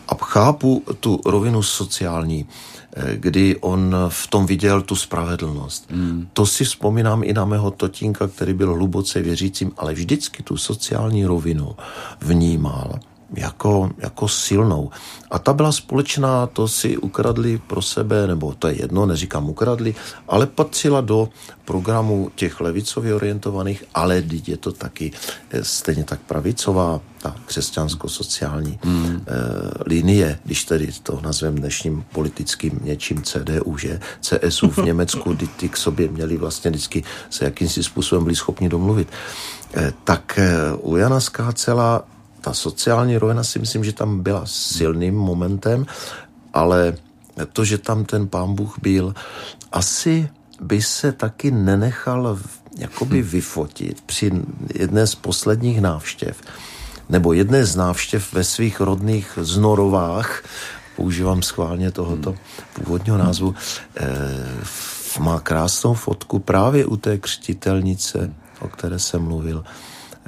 [0.09, 2.47] A chápu tu rovinu sociální,
[2.97, 5.91] eh, kdy on v tom viděl tu spravedlnost.
[5.91, 6.29] Hmm.
[6.33, 11.25] To si vzpomínám i na mého totínka, který byl hluboce věřícím, ale vždycky tu sociální
[11.25, 11.77] rovinu
[12.21, 12.99] vnímal
[13.37, 14.91] jako, jako silnou.
[15.31, 19.95] A ta byla společná, to si ukradli pro sebe, nebo to je jedno, neříkám ukradli,
[20.29, 21.29] ale patřila do
[21.65, 25.13] programu těch levicově orientovaných, ale je to taky
[25.51, 29.07] eh, stejně tak pravicová, ta křesťansko-sociální mm.
[29.07, 29.35] e,
[29.87, 35.69] linie, když tedy to nazvem dnešním politickým něčím CDU, že CSU v Německu, kdy ty
[35.69, 39.09] k sobě měli vlastně vždycky se jakýmsi způsobem byli schopni domluvit.
[39.75, 42.05] E, tak e, u Jana Skácela
[42.41, 45.87] ta sociální rovina si myslím, že tam byla silným momentem,
[46.55, 46.97] ale
[47.53, 49.15] to, že tam ten pán Bůh byl,
[49.73, 50.29] asi
[50.61, 52.39] by se taky nenechal
[52.79, 53.27] jakoby hm.
[53.27, 54.33] vyfotit při
[54.75, 56.41] jedné z posledních návštěv,
[57.09, 60.43] nebo jedné z návštěv ve svých rodných znorovách,
[60.97, 62.37] používám schválně tohoto hm.
[62.73, 63.55] původního názvu,
[63.97, 64.07] eh,
[65.19, 69.65] má krásnou fotku právě u té křtitelnice, o které jsem mluvil,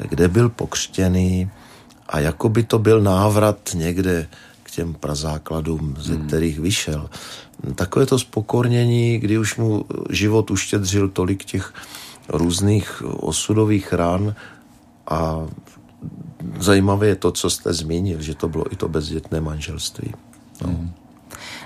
[0.08, 1.50] kde byl pokřtěný
[2.10, 4.28] a jako by to byl návrat někde
[4.62, 6.26] k těm prazákladům, ze hmm.
[6.26, 7.10] kterých vyšel.
[7.74, 11.74] Takové to spokornění, kdy už mu život uštědřil tolik těch
[12.28, 14.34] různých osudových ran
[15.06, 15.46] a
[16.58, 20.14] zajímavé je to, co jste zmínil, že to bylo i to bezdětné manželství.
[20.62, 20.68] No.
[20.68, 20.92] Hmm.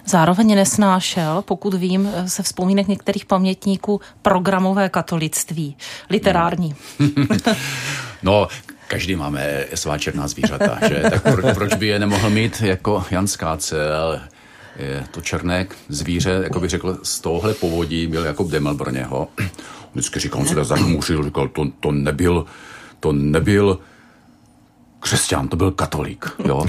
[0.07, 5.77] Zároveň nesnášel, pokud vím, se vzpomínek některých pamětníků, programové katolictví,
[6.11, 6.75] literární.
[8.23, 8.49] no,
[8.95, 11.03] každý máme svá černá zvířata, že?
[11.11, 14.21] Tak pro, proč by je nemohl mít jako Jan Skácel,
[14.77, 19.29] je to černé zvíře, jako bych řekl, z tohohle povodí byl jako Demel pro něho.
[19.93, 22.47] Vždycky říkal, on se tak zahmuřil, říkal, to, to nebyl,
[23.01, 23.79] to nebyl
[25.05, 26.65] křesťan, to byl katolík, jo.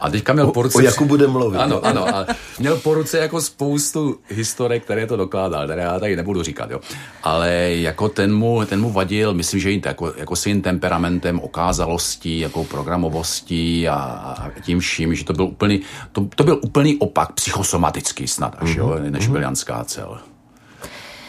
[0.00, 0.78] A teďka měl po ruce...
[0.78, 1.58] O, o Jaku bude mluvit.
[1.58, 2.16] Ano, ano.
[2.16, 2.26] A
[2.58, 6.80] měl po ruce jako spoustu historek, které to dokládal, které já tady nebudu říkat, jo.
[7.22, 12.38] Ale jako ten mu, ten mu vadil, myslím, že jim jako, jako svým temperamentem, okázalostí,
[12.38, 15.80] jako programovostí a, a tím vším, že to byl úplný,
[16.12, 18.78] to, to byl úplný opak, psychosomatický snad až, mm-hmm.
[18.78, 20.18] jo, než byl Jan Skácel.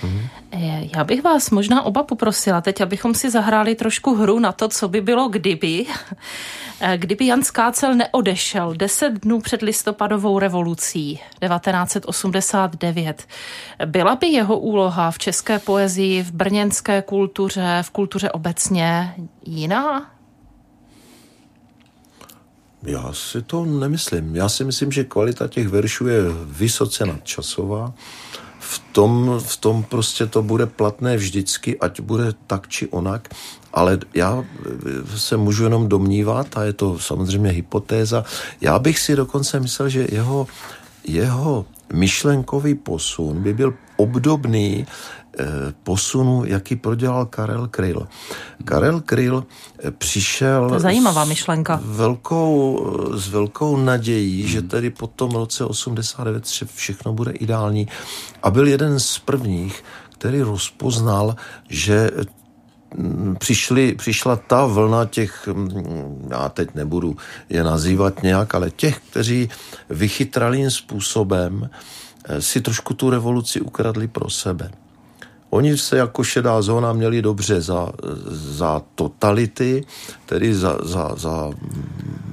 [0.04, 0.28] Mm-hmm.
[0.95, 4.88] Já bych vás možná oba poprosila teď, abychom si zahráli trošku hru na to, co
[4.88, 5.86] by bylo kdyby.
[6.80, 13.28] Eh, kdyby Jan Skácel neodešel deset dnů před listopadovou revolucí 1989,
[13.86, 20.12] byla by jeho úloha v české poezii, v brněnské kultuře, v kultuře obecně jiná?
[22.84, 24.36] Já si to nemyslím.
[24.36, 27.93] Já si myslím, že kvalita těch veršů je vysoce nadčasová
[28.74, 33.30] v tom, v tom prostě to bude platné vždycky, ať bude tak či onak,
[33.74, 34.43] ale já
[35.15, 38.26] se můžu jenom domnívat, a je to samozřejmě hypotéza,
[38.61, 40.47] já bych si dokonce myslel, že jeho,
[41.07, 45.22] jeho myšlenkový posun by byl obdobný Eh,
[45.84, 48.07] posunu, jaký prodělal Karel Kryl.
[48.65, 49.43] Karel Kryl
[49.79, 50.69] eh, přišel...
[50.69, 51.77] To zajímavá myšlenka.
[51.77, 52.79] S velkou,
[53.13, 54.51] eh, s velkou nadějí, hmm.
[54.51, 56.43] že tedy po tom roce 89
[56.75, 57.88] všechno bude ideální.
[58.43, 61.36] A byl jeden z prvních, který rozpoznal,
[61.69, 62.11] že
[62.95, 67.15] mm, přišli, přišla ta vlna těch, mm, já teď nebudu
[67.49, 69.49] je nazývat nějak, ale těch, kteří
[69.89, 71.69] vychytralým způsobem
[72.39, 74.71] si trošku tu revoluci ukradli pro sebe.
[75.54, 77.89] Oni se jako šedá zóna měli dobře za,
[78.32, 79.86] za totality,
[80.26, 81.49] tedy za, za, za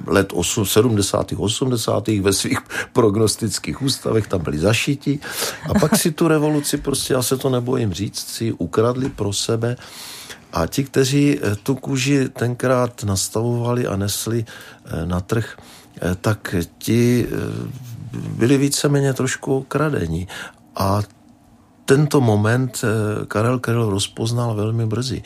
[0.07, 1.33] let 8, 70.
[1.37, 2.07] 80.
[2.07, 2.59] ve svých
[2.93, 5.19] prognostických ústavech tam byli zašiti
[5.69, 9.75] a pak si tu revoluci prostě, já se to nebojím říct, si ukradli pro sebe
[10.53, 15.57] a ti, kteří eh, tu kůži tenkrát nastavovali a nesli eh, na trh,
[16.01, 17.27] eh, tak ti
[18.13, 20.27] byli víceméně trošku okradení.
[20.75, 21.01] A
[21.91, 25.23] tento moment eh, Karel Karel rozpoznal velmi brzy.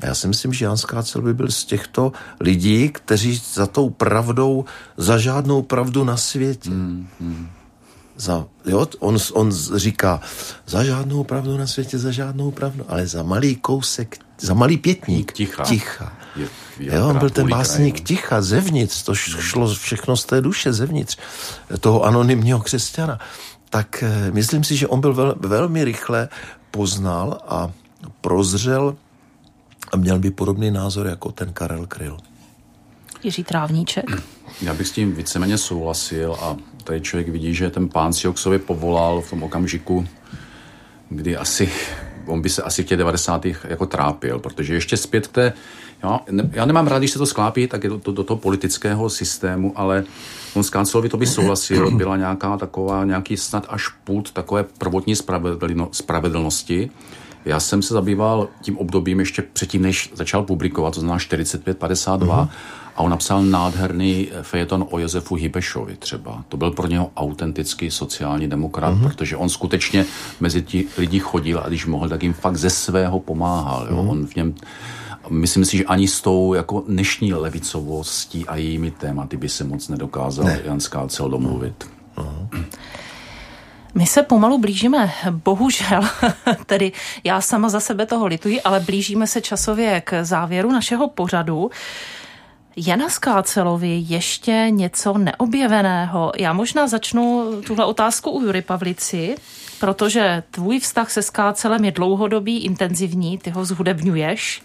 [0.00, 3.90] A já si myslím, že Jan Skácel by byl z těchto lidí, kteří za tou
[3.90, 4.64] pravdou,
[4.96, 6.70] za žádnou pravdu na světě.
[6.70, 7.48] Mm, mm.
[8.16, 10.20] Za, jo, on, on říká,
[10.66, 15.32] za žádnou pravdu na světě, za žádnou pravdu, ale za malý kousek, za malý pětník
[15.32, 15.64] ticha.
[15.64, 16.12] ticha.
[16.36, 16.48] Je,
[16.80, 20.72] je jo, on byl ten básník kraj, ticha, zevnitř, to šlo všechno z té duše,
[20.72, 21.16] zevnitř
[21.80, 23.20] toho anonymního křesťana
[23.70, 26.28] tak eh, myslím si, že on byl vel, velmi rychle
[26.70, 27.70] poznal a
[28.20, 28.96] prozřel
[29.92, 32.16] a měl by podobný názor jako ten Karel Kryl.
[33.22, 34.04] Jiří Trávníček.
[34.62, 38.32] Já bych s tím víceméně souhlasil a tady člověk vidí, že ten pán si ho
[38.32, 40.06] k sobě povolal v tom okamžiku,
[41.08, 41.72] kdy asi,
[42.26, 43.46] on by se asi v těch 90.
[43.68, 45.52] jako trápil, protože ještě zpět k té,
[46.02, 48.38] já, ne, já nemám rád, když se to sklápí, tak je to, to do toho
[48.38, 50.04] politického systému, ale
[50.54, 55.14] on s Kancelovi to by souhlasil, byla nějaká taková, nějaký snad až pult takové prvotní
[55.92, 56.90] spravedlnosti.
[57.46, 62.48] Já jsem se zabýval tím obdobím ještě předtím, než začal publikovat, to znamená 45-52, uh-huh.
[62.96, 66.44] a on napsal nádherný fejeton o Josefu Hibešovi třeba.
[66.48, 69.02] To byl pro něho autentický sociální demokrat, uh-huh.
[69.02, 70.04] protože on skutečně
[70.40, 73.86] mezi ti lidi chodil a když mohl, tak jim fakt ze svého pomáhal.
[73.90, 73.96] Jo?
[73.96, 74.10] Uh-huh.
[74.10, 74.54] On v něm
[75.28, 79.88] myslím si, že ani s tou jako dnešní levicovostí a jejími tématy by se moc
[79.88, 80.60] nedokázal ne.
[80.64, 81.90] Jan Skácel domluvit.
[82.16, 82.64] Uh-huh.
[83.96, 86.02] My se pomalu blížíme, bohužel,
[86.66, 86.92] tedy
[87.24, 91.70] já sama za sebe toho lituji, ale blížíme se časově k závěru našeho pořadu.
[92.76, 96.32] Je na Skácelovi ještě něco neobjeveného?
[96.36, 99.36] Já možná začnu tuhle otázku u Jury Pavlici,
[99.80, 104.62] protože tvůj vztah se Skácelem je dlouhodobý, intenzivní, ty ho zhudebňuješ.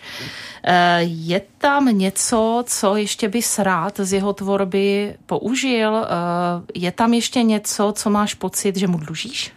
[0.64, 5.98] Eh, je tam něco, co ještě bys rád z jeho tvorby použil?
[5.98, 6.08] Eh,
[6.76, 9.54] je tam ještě něco, co máš pocit, že mu dlužíš?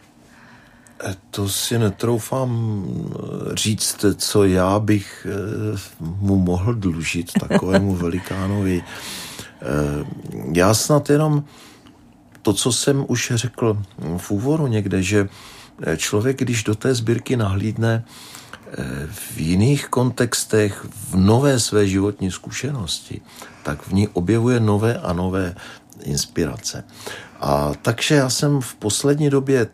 [1.05, 2.85] Eh, to si netroufám
[3.55, 5.27] říct, co já bych
[6.01, 8.85] mu mohl dlužit takovému velikánovi.
[10.53, 11.45] Já snad jenom
[12.45, 13.83] to, co jsem už řekl
[14.17, 15.29] v úvodu někde, že
[15.97, 18.05] člověk, když do té sbírky nahlídne,
[19.11, 23.21] v jiných kontextech, v nové své životní zkušenosti,
[23.63, 25.55] tak v ní objevuje nové a nové
[26.03, 26.85] inspirace.
[27.41, 29.67] A takže já jsem v poslední době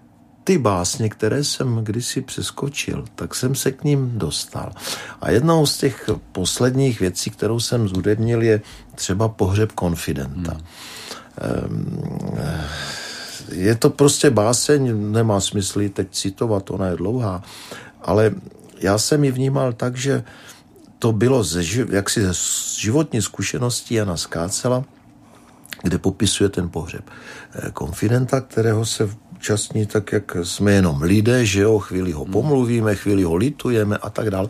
[0.45, 4.73] ty básně, které jsem kdysi přeskočil, tak jsem se k ním dostal.
[5.21, 8.61] A jednou z těch posledních věcí, kterou jsem zhudebnil, je
[8.95, 10.53] třeba pohřeb konfidenta.
[10.53, 10.67] Hmm.
[13.53, 17.43] Je to prostě báseň, nemá smysl teď citovat, ona je dlouhá,
[18.03, 18.35] ale
[18.81, 20.25] já jsem ji vnímal tak, že
[20.99, 22.33] to bylo ze, jaksi ze
[22.81, 24.85] životní zkušeností Jana Skácela,
[25.83, 27.05] kde popisuje ten pohřeb
[27.55, 29.09] eh, konfidenta, kterého se
[29.41, 34.11] účastní tak, jak jsme jenom lidé, že jo, chvíli ho pomluvíme, chvíli ho litujeme a
[34.11, 34.49] tak dál,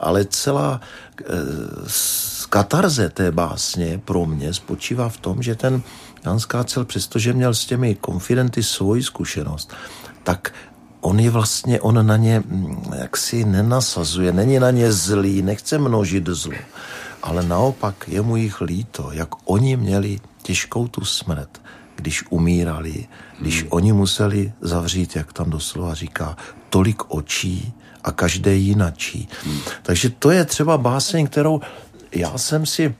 [0.00, 0.80] ale celá
[1.20, 1.24] e,
[2.48, 5.82] katarze té básně pro mě spočívá v tom, že ten
[6.24, 9.72] Jan Skácel, přestože měl s těmi konfidenty svoji zkušenost,
[10.22, 10.52] tak
[11.00, 16.26] on je vlastně, on na ně mm, jaksi nenasazuje, není na ně zlý, nechce množit
[16.26, 16.54] zlo,
[17.22, 21.60] ale naopak je mu jich líto, jak oni měli těžkou tu smrt,
[21.96, 23.06] když umírali,
[23.40, 23.68] když hmm.
[23.72, 26.36] oni museli zavřít, jak tam doslova říká,
[26.70, 27.72] tolik očí
[28.04, 29.28] a každé jinačí.
[29.44, 29.60] Hmm.
[29.82, 31.60] Takže to je třeba báseň, kterou
[32.12, 32.94] já jsem si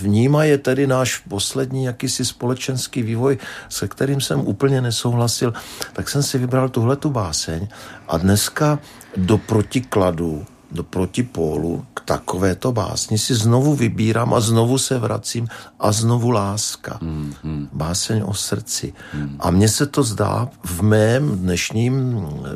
[0.00, 5.54] vnímá je tedy náš poslední jakýsi společenský vývoj, se kterým jsem úplně nesouhlasil,
[5.92, 7.68] tak jsem si vybral tuhle tu báseň
[8.08, 8.78] a dneska
[9.16, 15.44] do protikladu do protipólu takovéto básni si znovu vybírám a znovu se vracím
[15.76, 16.98] a znovu láska.
[17.02, 17.68] Hmm, hmm.
[17.72, 18.92] Báseň o srdci.
[19.12, 19.36] Hmm.
[19.40, 22.48] A mně se to zdá v mém dnešním eh,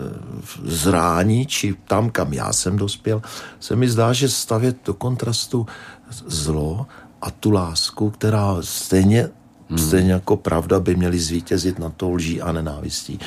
[0.64, 3.22] zrání, či tam, kam já jsem dospěl,
[3.60, 5.66] se mi zdá, že stavět do kontrastu
[6.26, 6.86] zlo
[7.20, 9.28] a tu lásku, která stejně
[9.72, 9.78] Hmm.
[9.78, 13.18] Stejně jako pravda by měly zvítězit na to lží a nenávistí.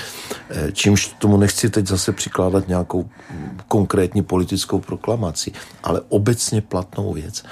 [0.50, 3.10] Eh, čímž tomu nechci teď zase přikládat nějakou
[3.68, 5.52] konkrétní politickou proklamaci,
[5.84, 7.44] ale obecně platnou věc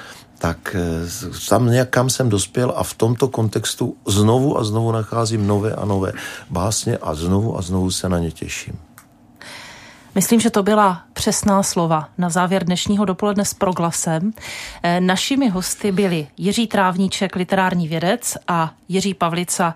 [0.43, 5.71] tak eh, tam nějak jsem dospěl a v tomto kontextu znovu a znovu nacházím nové
[5.71, 6.11] a nové
[6.49, 8.75] básně a znovu a znovu se na ně těším.
[10.15, 14.33] Myslím, že to byla přesná slova na závěr dnešního dopoledne s proglasem.
[14.83, 19.75] Eh, našimi hosty byli Jiří Trávníček, literární vědec a Jiří Pavlica,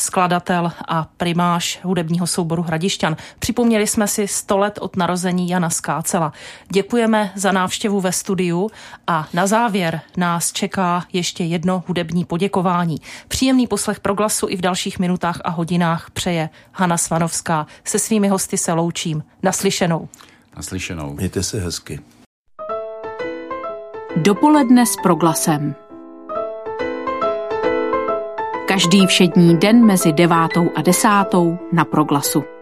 [0.00, 3.16] skladatel a primáš hudebního souboru Hradišťan.
[3.38, 6.32] Připomněli jsme si 100 let od narození Jana Skácela.
[6.72, 8.70] Děkujeme za návštěvu ve studiu
[9.06, 12.96] a na závěr nás čeká ještě jedno hudební poděkování.
[13.28, 17.66] Příjemný poslech proglasu i v dalších minutách a hodinách přeje Hana Svanovská.
[17.84, 19.24] Se svými hosty se loučím.
[19.42, 20.08] Naslyšenou.
[20.56, 21.14] Naslyšenou.
[21.14, 22.00] Mějte se hezky.
[24.16, 25.87] Dopoledne s proglasem.
[28.68, 32.57] Každý všední den mezi devátou a desátou na proglasu.